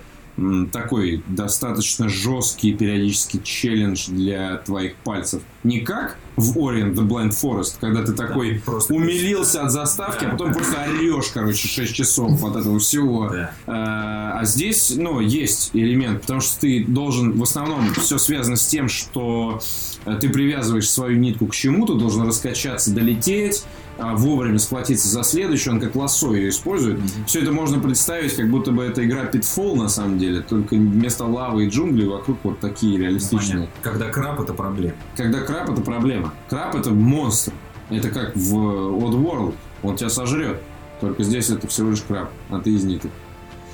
[0.72, 5.42] такой достаточно жесткий периодический челлендж для твоих пальцев.
[5.64, 10.30] Не как в Orient the Blind Forest, когда ты такой просто- умилился от заставки, а
[10.30, 13.30] потом просто орешь, короче, 6 часов от этого всего.
[13.30, 13.54] Да.
[13.68, 18.68] А а здесь, ну, есть элемент, потому что ты должен, в основном, все связано с
[18.68, 19.62] тем, что
[20.06, 23.64] э, ты привязываешь свою нитку к чему-то, должен раскачаться, долететь,
[23.98, 27.00] вовремя схватиться за следующую, он как лассо ее использует.
[27.28, 31.26] Все это можно представить, как будто бы это игра Pitfall на самом деле, только вместо
[31.26, 33.68] лавы и джунглей вокруг вот такие реалистичные.
[33.68, 33.76] Понятно.
[33.82, 34.96] Когда краб это проблема.
[35.16, 36.34] Когда краб это проблема.
[36.50, 37.54] Краб это монстр.
[37.90, 39.56] Это как в Oddworld.
[39.84, 40.62] Он тебя сожрет.
[41.02, 43.12] Только здесь это всего лишь краб, а ты из ниток.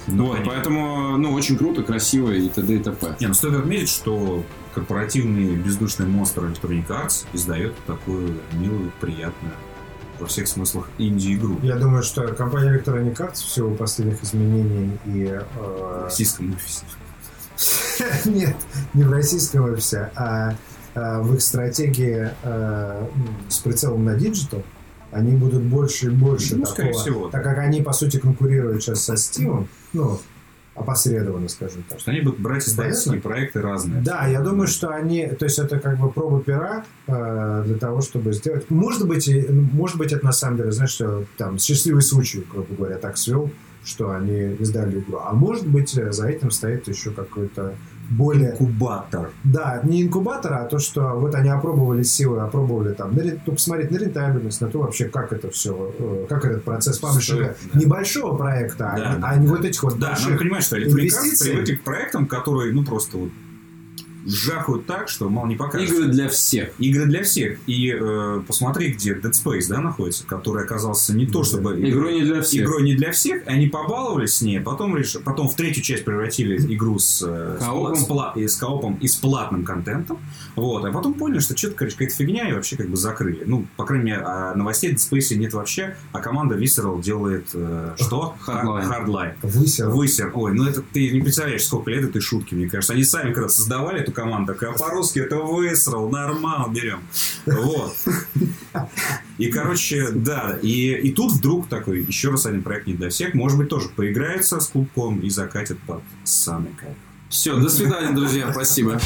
[0.07, 0.51] Ну, вот, понятно.
[0.51, 2.76] поэтому, ну, очень круто, красиво и т.д.
[2.76, 3.15] и т.п.
[3.20, 4.43] Не, ну стоит отметить, что
[4.74, 9.53] корпоративный бездушный монстр Electronic Arts издает такую милую, приятную,
[10.20, 11.59] во всех смыслах, инди-игру.
[11.63, 15.39] Я думаю, что компания Electronic Arts в силу последних изменений и...
[15.55, 16.84] В э, российском офисе.
[18.26, 18.55] Нет,
[18.93, 20.55] не в российском офисе, а
[20.95, 23.07] э, в их стратегии э,
[23.49, 24.64] с прицелом на digital
[25.11, 27.30] они будут больше и больше Ну, скорее такого, всего.
[27.30, 30.20] так как они, по сути, конкурируют сейчас со Steam, ну,
[30.80, 32.00] опосредованно, скажем так.
[32.00, 34.02] Что они будут брать издательские проекты разные.
[34.02, 38.02] Да, я думаю, что они, то есть это как бы проба пера э, для того,
[38.02, 38.70] чтобы сделать.
[38.70, 42.74] Может быть, и- может быть, это на самом деле, знаешь, что там счастливый случай, грубо
[42.76, 43.52] говоря, так свел,
[43.84, 45.20] что они издали игру.
[45.24, 47.76] А может быть, э, за этим стоит еще какой-то
[48.10, 49.32] более Инкубатор.
[49.43, 53.91] да, не инкубатор, а то, что вот они опробовали силы, опробовали там, на, ну, посмотреть
[53.91, 57.80] на рентабельность, на то вообще, как это все, как этот процесс паблишинга да.
[57.80, 60.26] небольшого проекта, Да, а, да, а не вот этих вот Да, больших.
[60.28, 61.51] надо понимать, что инвестиции.
[61.51, 63.30] привыкли к проектам, которые, ну, просто вот
[64.26, 65.95] жахают так, что мало не покажется.
[65.95, 66.70] Игры для всех.
[66.80, 67.59] Игры для всех.
[67.67, 71.80] И э, посмотри, где Dead Space, да, находится, который оказался не то, чтобы...
[71.80, 72.63] Игру не для всех.
[72.65, 75.17] Игрой не для всех, они побаловались с ней, потом, реш...
[75.24, 77.93] потом в третью часть превратили игру с, э, с, Коопом.
[77.93, 80.20] пла- с, пла- и с коопом и с платным контентом,
[80.55, 83.43] вот, а потом поняли, что что-то, короче, какая-то фигня, и вообще как бы закрыли.
[83.45, 87.95] Ну, по крайней мере, а новостей Dead Space нет вообще, а команда Visceral делает э,
[87.97, 88.36] что?
[88.47, 88.89] Hardline.
[88.89, 89.34] Hardline.
[89.43, 89.89] Высер.
[89.89, 90.32] Высер.
[90.34, 92.93] Ой, ну это ты не представляешь, сколько лет этой шутки, мне кажется.
[92.93, 97.01] Они сами когда создавали эту команду, так, а по-русски это высрал, нормал, берем.
[97.45, 97.95] Вот.
[99.38, 103.34] И, короче, да, и, и тут вдруг такой, еще раз один проект не для всех,
[103.34, 106.95] может быть, тоже поиграется с клубком и закатит под самый кайф.
[107.30, 108.99] Все, до свидания, друзья, спасибо.